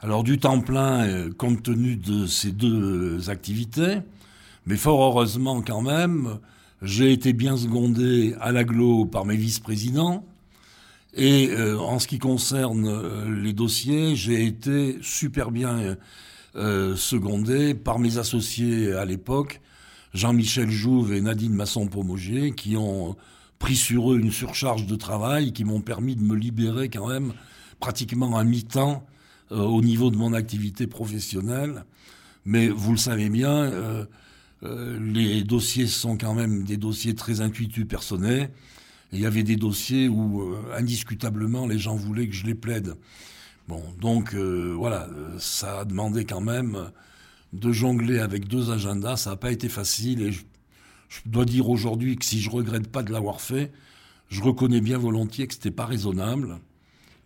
Alors 0.00 0.22
du 0.22 0.38
temps 0.38 0.60
plein, 0.60 1.06
euh, 1.06 1.32
compte 1.32 1.62
tenu 1.64 1.96
de 1.96 2.26
ces 2.26 2.52
deux 2.52 3.30
activités, 3.30 3.98
mais 4.64 4.76
fort 4.76 5.02
heureusement 5.02 5.60
quand 5.60 5.82
même, 5.82 6.38
j'ai 6.82 7.12
été 7.12 7.32
bien 7.32 7.56
secondé 7.56 8.34
à 8.40 8.52
l'aglo 8.52 9.06
par 9.06 9.24
mes 9.24 9.36
vice-présidents. 9.36 10.24
Et 11.18 11.50
euh, 11.50 11.76
en 11.80 11.98
ce 11.98 12.06
qui 12.06 12.20
concerne 12.20 12.86
euh, 12.86 13.42
les 13.42 13.52
dossiers, 13.52 14.14
j'ai 14.14 14.46
été 14.46 14.98
super 15.02 15.50
bien 15.50 15.96
euh, 16.54 16.94
secondé 16.94 17.74
par 17.74 17.98
mes 17.98 18.18
associés 18.18 18.92
à 18.92 19.04
l'époque, 19.04 19.60
Jean-Michel 20.14 20.70
Jouve 20.70 21.12
et 21.12 21.20
Nadine 21.20 21.54
Masson-Pomogier, 21.54 22.52
qui 22.52 22.76
ont 22.76 23.16
pris 23.58 23.74
sur 23.74 24.12
eux 24.12 24.20
une 24.20 24.30
surcharge 24.30 24.86
de 24.86 24.94
travail, 24.94 25.52
qui 25.52 25.64
m'ont 25.64 25.80
permis 25.80 26.14
de 26.14 26.22
me 26.22 26.36
libérer 26.36 26.88
quand 26.88 27.08
même 27.08 27.32
pratiquement 27.80 28.38
à 28.38 28.44
mi-temps 28.44 29.04
euh, 29.50 29.58
au 29.58 29.82
niveau 29.82 30.10
de 30.10 30.16
mon 30.16 30.34
activité 30.34 30.86
professionnelle. 30.86 31.84
Mais 32.44 32.68
vous 32.68 32.92
le 32.92 32.96
savez 32.96 33.28
bien, 33.28 33.50
euh, 33.50 34.04
euh, 34.62 34.98
les 35.12 35.42
dossiers 35.42 35.88
sont 35.88 36.16
quand 36.16 36.34
même 36.34 36.62
des 36.62 36.76
dossiers 36.76 37.14
très 37.14 37.40
intuitus 37.40 37.86
personnels. 37.86 38.50
Il 39.12 39.20
y 39.20 39.26
avait 39.26 39.42
des 39.42 39.56
dossiers 39.56 40.08
où, 40.08 40.42
euh, 40.42 40.74
indiscutablement, 40.74 41.66
les 41.66 41.78
gens 41.78 41.96
voulaient 41.96 42.28
que 42.28 42.34
je 42.34 42.44
les 42.44 42.54
plaide. 42.54 42.94
Bon, 43.66 43.82
donc 44.00 44.34
euh, 44.34 44.74
voilà, 44.76 45.08
euh, 45.08 45.38
ça 45.38 45.80
a 45.80 45.84
demandé 45.84 46.24
quand 46.24 46.40
même 46.40 46.90
de 47.52 47.72
jongler 47.72 48.18
avec 48.18 48.48
deux 48.48 48.70
agendas. 48.70 49.16
Ça 49.16 49.30
n'a 49.30 49.36
pas 49.36 49.52
été 49.52 49.68
facile 49.68 50.22
et 50.22 50.32
je, 50.32 50.42
dois 51.24 51.46
dire 51.46 51.68
aujourd'hui 51.70 52.16
que 52.16 52.24
si 52.24 52.40
je 52.40 52.50
regrette 52.50 52.88
pas 52.88 53.02
de 53.02 53.12
l'avoir 53.12 53.40
fait, 53.40 53.72
je 54.28 54.42
reconnais 54.42 54.82
bien 54.82 54.98
volontiers 54.98 55.46
que 55.46 55.54
c'était 55.54 55.70
pas 55.70 55.86
raisonnable 55.86 56.58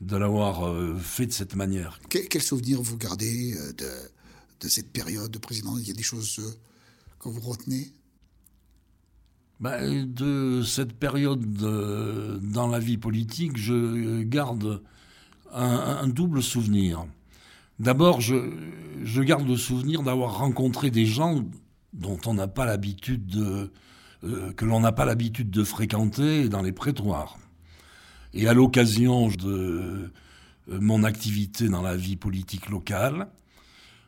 de 0.01 0.16
l'avoir 0.16 0.73
fait 1.01 1.27
de 1.27 1.33
cette 1.33 1.57
manière. 1.57 2.01
Quel, 2.09 2.42
souvenir 2.42 2.81
vous 2.81 2.97
gardez 2.97 3.55
de, 3.77 3.88
de 4.61 4.68
cette 4.68 4.92
période 4.92 5.33
de 5.33 5.38
président? 5.38 5.77
Il 5.79 5.88
y 5.88 5.90
a 5.90 5.95
des 5.95 6.03
choses 6.05 6.40
que 7.18 7.29
vous 7.29 7.40
retenez? 7.40 7.92
Ben, 9.62 10.12
de 10.12 10.62
cette 10.62 10.92
période 10.92 11.62
euh, 11.62 12.37
dans 12.42 12.66
la 12.66 12.81
vie 12.81 12.96
politique, 12.96 13.57
je 13.57 14.22
garde 14.22 14.83
un, 15.53 16.09
double 16.09 16.42
souvenir. 16.42 17.07
D'abord, 17.79 18.20
je, 18.20 19.20
garde 19.20 19.46
le 19.46 19.57
souvenir 19.57 20.03
d'avoir 20.03 20.38
rencontré 20.38 20.90
des 20.90 21.07
gens 21.07 21.44
dont 21.92 22.18
on 22.27 22.35
n'a 22.35 22.48
pas 22.48 22.66
l'habitude 22.66 23.27
de 23.27 23.70
euh, 24.25 24.53
que 24.53 24.64
l'on 24.64 24.81
n'a 24.81 24.90
pas 24.90 25.05
l'habitude 25.05 25.51
de 25.51 25.62
fréquenter 25.62 26.48
dans 26.48 26.62
les 26.62 26.72
prétoires. 26.72 27.38
Et 28.35 28.48
à 28.48 28.55
l'occasion 28.55 29.29
de 29.29 29.46
euh, 29.46 30.11
mon 30.68 31.05
activité 31.05 31.68
dans 31.68 31.83
la 31.83 31.96
vie 31.96 32.16
politique 32.16 32.68
locale, 32.68 33.29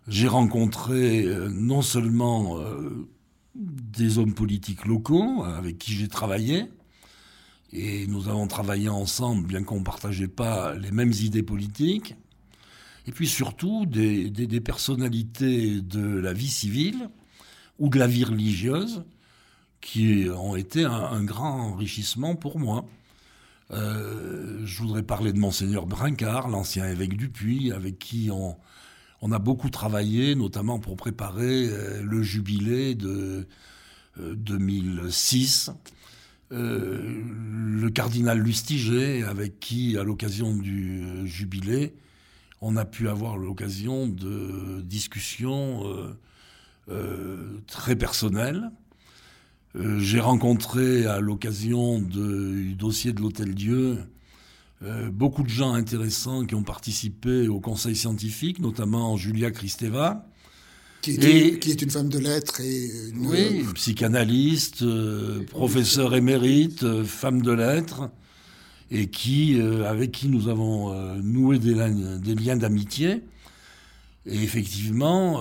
j'ai 0.09 0.29
rencontré 0.29 1.25
euh, 1.25 1.49
non 1.49 1.83
seulement 1.83 2.59
euh, 2.59 3.09
des 3.55 4.19
hommes 4.19 4.35
politiques 4.35 4.85
locaux 4.85 5.45
avec 5.45 5.79
qui 5.79 5.93
j'ai 5.93 6.09
travaillé, 6.09 6.71
et 7.73 8.07
nous 8.07 8.29
avons 8.29 8.47
travaillé 8.47 8.89
ensemble, 8.89 9.47
bien 9.47 9.63
qu'on 9.63 9.81
ne 9.81 9.85
partageait 9.85 10.29
pas 10.29 10.75
les 10.75 10.91
mêmes 10.91 11.13
idées 11.13 11.43
politiques, 11.43 12.15
et 13.07 13.13
puis 13.13 13.29
surtout 13.29 13.87
des, 13.87 14.61
personnalités 14.61 15.81
de 15.81 16.19
la 16.19 16.33
vie 16.33 16.49
civile 16.49 17.09
ou 17.79 17.89
de 17.89 17.99
la 17.99 18.07
vie 18.07 18.25
religieuse 18.25 19.05
qui 19.81 20.29
ont 20.35 20.57
été 20.57 20.85
un, 20.85 20.93
un 20.93 21.25
grand 21.25 21.61
enrichissement 21.73 22.35
pour 22.35 22.59
moi. 22.59 22.87
Euh, 23.71 24.61
je 24.65 24.83
voudrais 24.83 25.03
parler 25.03 25.33
de 25.33 25.39
monseigneur 25.39 25.87
Brincard, 25.87 26.49
l'ancien 26.49 26.89
évêque 26.89 27.17
du 27.17 27.29
Puy, 27.29 27.73
avec 27.73 27.99
qui 27.99 28.31
on, 28.31 28.57
on 29.25 29.33
a 29.33 29.39
beaucoup 29.39 29.71
travaillé, 29.71 30.35
notamment 30.35 30.79
pour 30.79 30.97
préparer 30.97 31.67
euh, 31.67 32.03
le 32.03 32.23
jubilé 32.23 32.95
de 32.95 33.47
euh, 34.21 34.35
2006. 34.35 35.71
Euh, 36.53 37.23
le 37.81 37.89
cardinal 37.89 38.39
Lustiger, 38.39 39.23
avec 39.23 39.61
qui, 39.61 39.97
à 39.97 40.05
l'occasion 40.05 40.55
du 40.55 41.01
euh, 41.03 41.25
jubilé, 41.25 41.95
on 42.61 42.77
a 42.77 42.85
pu 42.85 43.09
avoir 43.09 43.39
l'occasion 43.39 44.07
de 44.07 44.83
discussions 44.83 45.85
euh, 46.91 47.61
très 47.67 47.97
personnelles. 47.97 48.71
J'ai 49.99 50.21
rencontré 50.21 51.05
à 51.07 51.19
l'occasion 51.19 52.01
du 52.01 52.75
dossier 52.75 53.13
de 53.13 53.21
l'Hôtel 53.21 53.55
Dieu 53.55 53.99
euh, 54.85 55.11
beaucoup 55.11 55.43
de 55.43 55.49
gens 55.49 55.73
intéressants 55.73 56.45
qui 56.45 56.55
ont 56.55 56.63
participé 56.63 57.49
au 57.49 57.59
conseil 57.59 57.97
scientifique, 57.97 58.59
notamment 58.59 59.17
Julia 59.17 59.51
Kristeva. 59.51 60.27
Qui, 61.01 61.13
était, 61.13 61.49
et, 61.49 61.59
qui 61.59 61.71
est 61.71 61.83
une 61.83 61.91
femme 61.91 62.09
de 62.09 62.19
lettres 62.19 62.61
et 62.61 62.91
une, 63.11 63.27
oui, 63.27 63.63
euh, 63.67 63.73
psychanalyste, 63.75 64.83
euh, 64.83 65.45
professeur 65.45 66.15
émérite, 66.15 66.83
euh, 66.83 67.05
femme 67.05 67.43
de 67.43 67.53
lettres, 67.53 68.11
et 68.91 69.09
qui, 69.09 69.61
avec 69.87 70.13
qui 70.13 70.29
nous 70.29 70.49
avons 70.49 70.95
noué 71.21 71.59
des, 71.59 71.75
des 72.21 72.35
liens 72.35 72.57
d'amitié. 72.57 73.23
Et 74.27 74.43
effectivement, 74.43 75.41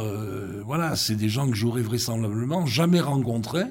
voilà, 0.66 0.96
c'est 0.96 1.16
des 1.16 1.30
gens 1.30 1.50
que 1.50 1.56
j'aurais 1.56 1.82
vraisemblablement 1.82 2.66
jamais 2.66 3.02
rencontrés 3.02 3.66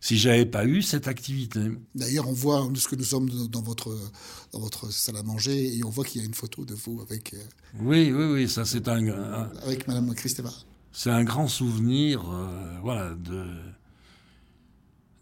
si 0.00 0.16
j'avais 0.16 0.46
pas 0.46 0.64
eu 0.64 0.82
cette 0.82 1.08
activité. 1.08 1.60
D'ailleurs, 1.94 2.28
on 2.28 2.32
voit 2.32 2.68
ce 2.74 2.86
que 2.86 2.96
nous 2.96 3.04
sommes 3.04 3.28
dans 3.48 3.62
votre 3.62 3.96
dans 4.52 4.60
votre 4.60 4.92
salle 4.92 5.16
à 5.16 5.22
manger 5.22 5.76
et 5.76 5.84
on 5.84 5.90
voit 5.90 6.04
qu'il 6.04 6.20
y 6.20 6.24
a 6.24 6.26
une 6.26 6.34
photo 6.34 6.64
de 6.64 6.74
vous 6.74 7.00
avec. 7.00 7.34
Euh, 7.34 7.42
oui, 7.80 8.12
oui, 8.12 8.24
oui, 8.24 8.48
ça 8.48 8.64
c'est 8.64 8.88
un, 8.88 9.06
un, 9.08 9.50
avec 9.62 9.86
Madame 9.88 10.14
Kristeva. 10.14 10.52
C'est 10.92 11.10
un 11.10 11.24
grand 11.24 11.48
souvenir, 11.48 12.22
euh, 12.30 12.78
voilà, 12.82 13.14
de 13.14 13.44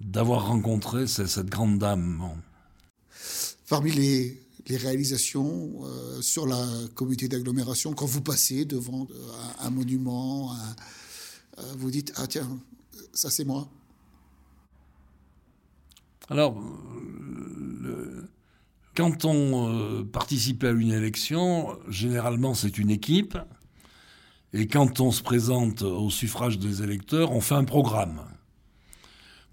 d'avoir 0.00 0.48
rencontré 0.48 1.06
cette, 1.06 1.46
grande 1.46 1.78
dame. 1.78 2.22
Parmi 3.68 3.92
les 3.92 4.42
les 4.68 4.76
réalisations 4.76 5.84
euh, 5.84 6.20
sur 6.20 6.44
la 6.44 6.66
communauté 6.94 7.28
d'agglomération 7.28 7.94
quand 7.94 8.06
vous 8.06 8.20
passez 8.20 8.64
devant 8.64 9.06
un, 9.60 9.70
monument, 9.70 10.54
vous 11.78 11.90
dites 11.90 12.12
ah 12.16 12.26
tiens 12.26 12.50
ça 13.14 13.30
c'est 13.30 13.44
moi. 13.44 13.70
Alors, 16.28 16.60
quand 18.96 19.24
on 19.24 20.04
participe 20.12 20.64
à 20.64 20.70
une 20.70 20.92
élection, 20.92 21.78
généralement 21.88 22.54
c'est 22.54 22.78
une 22.78 22.90
équipe. 22.90 23.38
Et 24.52 24.66
quand 24.66 25.00
on 25.00 25.10
se 25.10 25.22
présente 25.22 25.82
au 25.82 26.08
suffrage 26.10 26.58
des 26.58 26.82
électeurs, 26.82 27.32
on 27.32 27.40
fait 27.40 27.54
un 27.54 27.64
programme. 27.64 28.22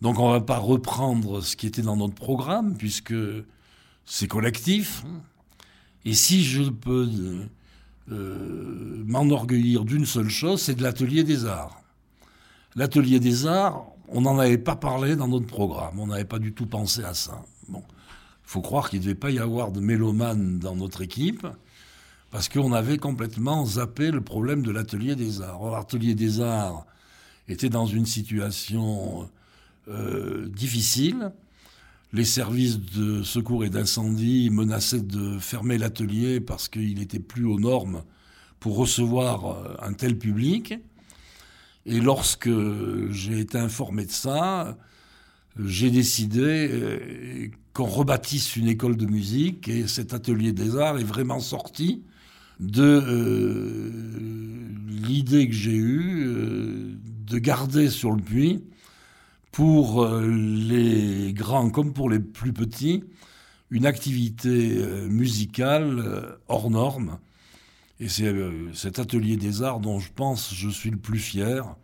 Donc 0.02 0.20
on 0.20 0.28
ne 0.28 0.34
va 0.34 0.42
pas 0.42 0.58
reprendre 0.58 1.42
ce 1.42 1.56
qui 1.56 1.68
était 1.68 1.82
dans 1.82 1.98
notre 1.98 2.16
programme, 2.16 2.76
puisque 2.78 3.16
c'est 4.06 4.28
collectif. 4.28 5.04
Et 6.06 6.14
si 6.14 6.44
je 6.44 6.64
peux 6.64 7.10
euh, 8.12 9.04
m'enorgueillir 9.06 9.86
d'une 9.86 10.06
seule 10.06 10.30
chose, 10.30 10.62
c'est 10.62 10.76
de 10.76 10.84
l'atelier 10.84 11.24
des 11.24 11.46
arts. 11.46 11.82
L'atelier 12.76 13.20
des 13.20 13.48
arts, 13.48 13.86
on 14.14 14.22
n'en 14.22 14.38
avait 14.38 14.58
pas 14.60 14.76
parlé 14.76 15.16
dans 15.16 15.28
notre 15.28 15.48
programme, 15.48 16.00
on 16.00 16.08
n'avait 16.08 16.24
pas 16.24 16.40
du 16.40 16.54
tout 16.54 16.68
pensé 16.68 17.04
à 17.04 17.14
ça. 17.14 17.44
Bon, 17.68 17.84
il 17.88 18.50
faut 18.50 18.62
croire 18.62 18.90
qu'il 18.90 19.00
ne 19.00 19.06
devait 19.06 19.16
pas 19.16 19.32
y 19.32 19.40
avoir 19.40 19.72
de 19.72 19.80
mélomanes 19.80 20.60
dans 20.60 20.76
notre 20.76 21.02
équipe, 21.02 21.48
parce 22.32 22.48
qu'on 22.48 22.74
avait 22.74 22.98
complètement 22.98 23.66
zappé 23.66 24.12
le 24.12 24.22
problème 24.22 24.62
de 24.64 24.72
l'atelier 24.72 25.16
des 25.16 25.42
arts. 25.42 25.72
L'atelier 25.72 26.16
des 26.16 26.42
arts 26.42 26.86
était 27.48 27.70
dans 27.70 27.86
une 27.86 28.06
situation 28.06 29.30
euh, 29.88 30.48
difficile. 30.48 31.32
Les 32.12 32.26
services 32.26 32.80
de 32.80 33.24
secours 33.24 33.66
et 33.66 33.70
d'incendie 33.70 34.50
menaçaient 34.52 35.02
de 35.02 35.40
fermer 35.40 35.80
l'atelier 35.80 36.40
parce 36.40 36.70
qu'il 36.70 37.00
n'était 37.00 37.20
plus 37.20 37.46
aux 37.46 37.60
normes 37.60 38.04
pour 38.60 38.78
recevoir 38.78 39.46
euh, 39.46 39.76
un 39.82 39.94
tel 39.94 40.18
public. 40.18 40.76
Et 41.86 42.00
lorsque 42.00 42.50
j'ai 43.12 43.40
été 43.40 43.58
informé 43.58 44.06
de 44.06 44.12
ça, 44.12 44.78
j'ai 45.60 45.92
décidé 45.92 46.70
euh, 46.72 47.48
qu'on 47.74 47.86
rebâtisse 47.86 48.56
une 48.56 48.68
école 48.68 48.98
de 48.98 49.06
musique 49.06 49.68
et 49.68 49.88
cet 49.88 50.14
atelier 50.14 50.54
des 50.54 50.78
arts 50.78 50.98
est 50.98 51.04
vraiment 51.04 51.40
sorti 51.40 52.04
de 52.60 52.84
euh, 52.84 53.92
l'idée 54.88 55.48
que 55.48 55.54
j'ai 55.54 55.76
eue 55.76 56.26
euh, 56.26 56.94
de 57.28 57.38
garder 57.38 57.90
sur 57.90 58.12
le 58.12 58.22
puits, 58.22 58.64
pour 59.52 60.08
les 60.08 61.32
grands 61.32 61.70
comme 61.70 61.94
pour 61.94 62.10
les 62.10 62.20
plus 62.20 62.54
petits, 62.54 63.04
une 63.70 63.86
activité 63.86 64.84
musicale 65.08 66.38
hors 66.48 66.72
norme. 66.72 67.20
Et 68.00 68.10
c'est 68.10 68.34
cet 68.74 69.00
atelier 69.00 69.38
des 69.38 69.62
arts 69.62 69.80
dont 69.80 70.00
je 70.00 70.12
pense 70.14 70.54
je 70.54 70.70
suis 70.70 70.90
le 70.90 70.98
plus 70.98 71.20
fier, 71.20 71.76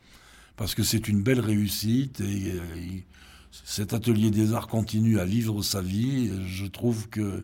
parce 0.57 0.75
que 0.75 0.83
c'est 0.83 1.07
une 1.07 1.21
belle 1.21 1.39
réussite 1.39 2.21
et, 2.21 2.53
cet 3.51 3.93
atelier 3.93 4.29
des 4.29 4.53
arts 4.53 4.67
continue 4.67 5.19
à 5.19 5.25
vivre 5.25 5.63
sa 5.63 5.81
vie. 5.81 6.31
je 6.45 6.65
trouve 6.65 7.09
que 7.09 7.43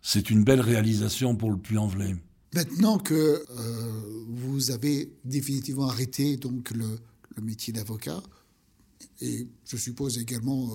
c'est 0.00 0.30
une 0.30 0.44
belle 0.44 0.60
réalisation 0.60 1.36
pour 1.36 1.50
le 1.50 1.58
Puy-en-Velay. 1.58 2.16
Maintenant 2.54 2.98
que 2.98 3.14
euh, 3.14 4.24
vous 4.28 4.70
avez 4.70 5.12
définitivement 5.24 5.88
arrêté 5.88 6.36
donc 6.36 6.70
le, 6.70 6.98
métier 7.42 7.72
d'avocat, 7.72 8.22
et 9.20 9.46
je 9.66 9.76
suppose 9.76 10.16
également 10.16 10.70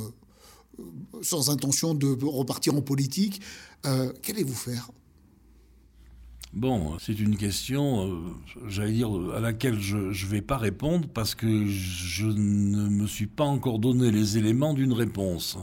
euh, 0.79 0.83
sans 1.23 1.49
intention 1.49 1.95
de 1.95 2.23
repartir 2.23 2.75
en 2.75 2.81
politique, 2.83 3.41
euh, 3.85 4.13
qu'allez-vous 4.21 4.53
faire? 4.53 4.91
Bon, 6.53 6.97
c'est 6.99 7.17
une 7.17 7.37
question, 7.37 8.21
j'allais 8.67 8.91
dire, 8.91 9.09
à 9.33 9.39
laquelle 9.39 9.79
je 9.79 9.95
ne 9.95 10.29
vais 10.29 10.41
pas 10.41 10.57
répondre 10.57 11.07
parce 11.07 11.33
que 11.33 11.65
je 11.65 12.25
ne 12.25 12.89
me 12.89 13.07
suis 13.07 13.27
pas 13.27 13.45
encore 13.45 13.79
donné 13.79 14.11
les 14.11 14.37
éléments 14.37 14.73
d'une 14.73 14.91
réponse. 14.91 15.57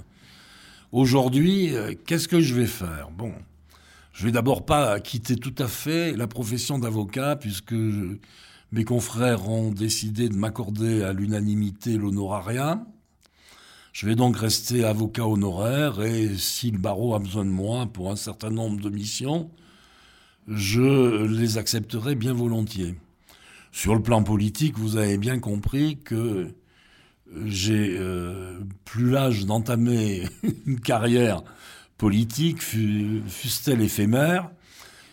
Aujourd'hui, 0.90 1.72
qu'est-ce 2.06 2.26
que 2.26 2.40
je 2.40 2.54
vais 2.54 2.66
faire? 2.66 3.10
Bon, 3.10 3.34
je 4.14 4.24
vais 4.24 4.32
d'abord 4.32 4.64
pas 4.64 4.98
quitter 4.98 5.36
tout 5.36 5.54
à 5.58 5.68
fait 5.68 6.16
la 6.16 6.26
profession 6.26 6.78
d'avocat 6.78 7.36
puisque 7.36 7.74
mes 8.72 8.84
confrères 8.84 9.46
ont 9.46 9.70
décidé 9.70 10.30
de 10.30 10.36
m'accorder 10.36 11.02
à 11.02 11.12
l'unanimité 11.12 11.98
l'honorariat. 11.98 12.82
Je 13.92 14.06
vais 14.06 14.14
donc 14.14 14.38
rester 14.38 14.84
avocat 14.84 15.26
honoraire 15.26 16.00
et 16.00 16.34
si 16.38 16.70
le 16.70 16.78
barreau 16.78 17.14
a 17.14 17.18
besoin 17.18 17.44
de 17.44 17.50
moi 17.50 17.84
pour 17.84 18.10
un 18.10 18.16
certain 18.16 18.48
nombre 18.48 18.80
de 18.80 18.88
missions, 18.88 19.50
je 20.48 21.26
les 21.26 21.58
accepterai 21.58 22.14
bien 22.14 22.32
volontiers. 22.32 22.94
Sur 23.70 23.94
le 23.94 24.02
plan 24.02 24.22
politique, 24.22 24.78
vous 24.78 24.96
avez 24.96 25.18
bien 25.18 25.38
compris 25.38 25.98
que 25.98 26.48
j'ai 27.44 27.96
euh, 27.98 28.58
plus 28.84 29.10
l'âge 29.10 29.44
d'entamer 29.44 30.24
une 30.66 30.80
carrière 30.80 31.42
politique, 31.98 32.62
fût-elle 32.62 33.82
éphémère. 33.82 34.50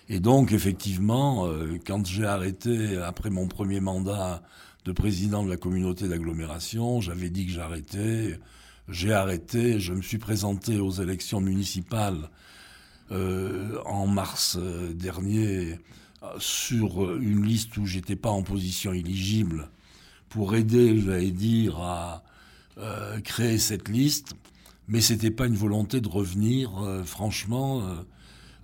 Et 0.08 0.20
donc, 0.20 0.52
effectivement, 0.52 1.48
euh, 1.48 1.78
quand 1.86 2.06
j'ai 2.06 2.26
arrêté, 2.26 2.98
après 2.98 3.30
mon 3.30 3.48
premier 3.48 3.82
mandat 3.82 4.42
de 4.86 4.92
président 4.92 5.44
de 5.44 5.50
la 5.50 5.58
communauté 5.58 6.08
d'agglomération, 6.08 7.02
j'avais 7.02 7.30
dit 7.30 7.48
que 7.48 7.52
j'arrêtais. 7.52 8.40
J'ai 8.88 9.14
arrêté, 9.14 9.80
je 9.80 9.94
me 9.94 10.02
suis 10.04 10.20
présenté 10.20 10.80
aux 10.80 10.92
élections 10.92 11.42
municipales 11.42 12.30
euh, 13.12 13.78
en 13.86 14.08
mars 14.08 14.58
euh, 14.60 14.94
dernier 14.94 15.80
sur 16.40 17.16
une 17.20 17.46
liste 17.46 17.78
où 17.78 17.86
j'étais 17.86 18.16
pas 18.16 18.32
en 18.32 18.42
position 18.42 18.94
éligible 18.94 19.70
pour 20.30 20.56
aider, 20.56 21.00
j'allais 21.00 21.30
dire, 21.30 21.78
à 21.80 22.24
créer 23.24 23.60
cette 23.60 23.90
liste 23.90 24.36
mais 24.88 25.02
c'était 25.02 25.32
pas 25.32 25.48
une 25.48 25.56
volonté 25.56 26.02
de 26.02 26.08
revenir, 26.08 26.84
euh, 26.84 27.04
franchement, 27.04 27.82
euh, 27.82 27.96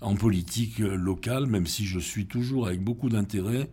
en 0.01 0.15
politique 0.15 0.79
euh, 0.81 0.95
locale, 0.95 1.47
même 1.47 1.65
si 1.65 1.85
je 1.85 1.99
suis 1.99 2.25
toujours 2.25 2.67
avec 2.67 2.83
beaucoup 2.83 3.09
d'intérêt 3.09 3.69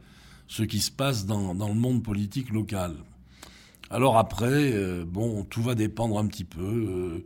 ce 0.46 0.62
qui 0.62 0.80
se 0.80 0.90
passe 0.90 1.26
dans, 1.26 1.52
le 1.52 1.74
monde 1.74 2.02
politique 2.02 2.50
local. 2.50 2.94
Alors 3.90 4.16
après, 4.16 4.72
bon, 5.04 5.44
tout 5.44 5.62
va 5.62 5.74
dépendre 5.74 6.18
un 6.18 6.26
petit 6.26 6.44
peu 6.44 7.22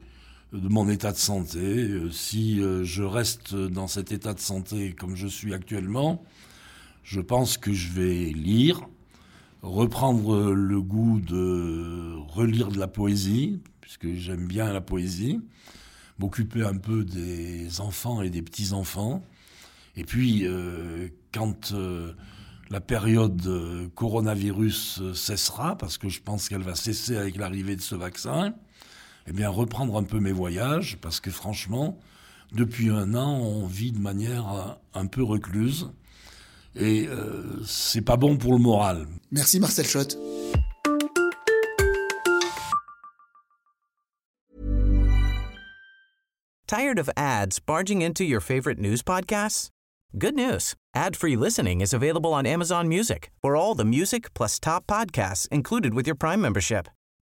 de 0.52 0.68
mon 0.68 0.88
état 0.88 1.12
de 1.12 1.16
santé. 1.16 1.88
si 2.10 2.60
je 2.82 3.02
reste 3.02 3.54
dans 3.54 3.86
cet 3.86 4.12
état 4.12 4.34
de 4.34 4.40
santé 4.40 4.92
comme 4.92 5.16
je 5.16 5.26
suis 5.26 5.54
actuellement, 5.54 6.22
je 7.04 7.20
pense 7.20 7.56
que 7.56 7.72
je 7.72 7.90
vais 7.92 8.32
lire, 8.32 8.88
reprendre 9.62 10.52
le 10.52 10.80
goût 10.80 11.20
de 11.20 12.14
relire 12.28 12.68
de 12.68 12.78
la 12.78 12.88
poésie, 12.88 13.60
puisque 13.80 14.12
j'aime 14.14 14.46
bien 14.46 14.72
la 14.72 14.80
poésie, 14.80 15.40
m'occuper 16.18 16.62
un 16.62 16.76
peu 16.76 17.04
des 17.04 17.80
enfants 17.80 18.22
et 18.22 18.30
des 18.30 18.42
petits-enfants. 18.42 19.22
Et 19.96 20.04
puis, 20.04 20.46
euh, 20.46 21.08
quand 21.32 21.72
euh, 21.72 22.12
la 22.70 22.80
période 22.80 23.90
coronavirus 23.94 25.12
cessera, 25.14 25.76
parce 25.76 25.98
que 25.98 26.08
je 26.08 26.20
pense 26.22 26.48
qu'elle 26.48 26.62
va 26.62 26.74
cesser 26.74 27.16
avec 27.16 27.36
l'arrivée 27.36 27.76
de 27.76 27.82
ce 27.82 27.94
vaccin, 27.94 28.54
eh 29.26 29.32
bien, 29.32 29.48
reprendre 29.48 29.96
un 29.96 30.04
peu 30.04 30.20
mes 30.20 30.32
voyages, 30.32 30.98
parce 31.00 31.20
que 31.20 31.30
franchement, 31.30 31.98
depuis 32.52 32.90
un 32.90 33.14
an, 33.14 33.38
on 33.38 33.66
vit 33.66 33.92
de 33.92 33.98
manière 33.98 34.78
un 34.94 35.06
peu 35.06 35.22
recluse. 35.22 35.90
Et 36.74 37.06
euh, 37.06 37.62
c'est 37.66 38.02
pas 38.02 38.16
bon 38.16 38.36
pour 38.36 38.52
le 38.52 38.58
moral. 38.58 39.06
Merci 39.30 39.60
Marcel 39.60 39.86
Schott. 39.86 40.16
Tired 46.66 46.98
of 46.98 47.10
ads 47.18 47.58
barging 47.60 48.00
into 48.00 48.24
your 48.24 48.40
favorite 48.40 48.78
news 48.78 49.02
podcasts? 49.02 49.68
Good 50.16 50.34
news. 50.34 50.74
Ad-free 50.94 51.36
listening 51.36 51.82
is 51.82 51.92
available 51.92 52.32
on 52.32 52.46
Amazon 52.46 52.88
Music. 52.88 53.30
For 53.42 53.56
all 53.56 53.74
the 53.74 53.84
music 53.84 54.32
plus 54.34 54.58
top 54.58 54.86
podcasts 54.86 55.46
included 55.48 55.92
with 55.92 56.06
your 56.06 56.16
Prime 56.16 56.40
membership. 56.40 56.88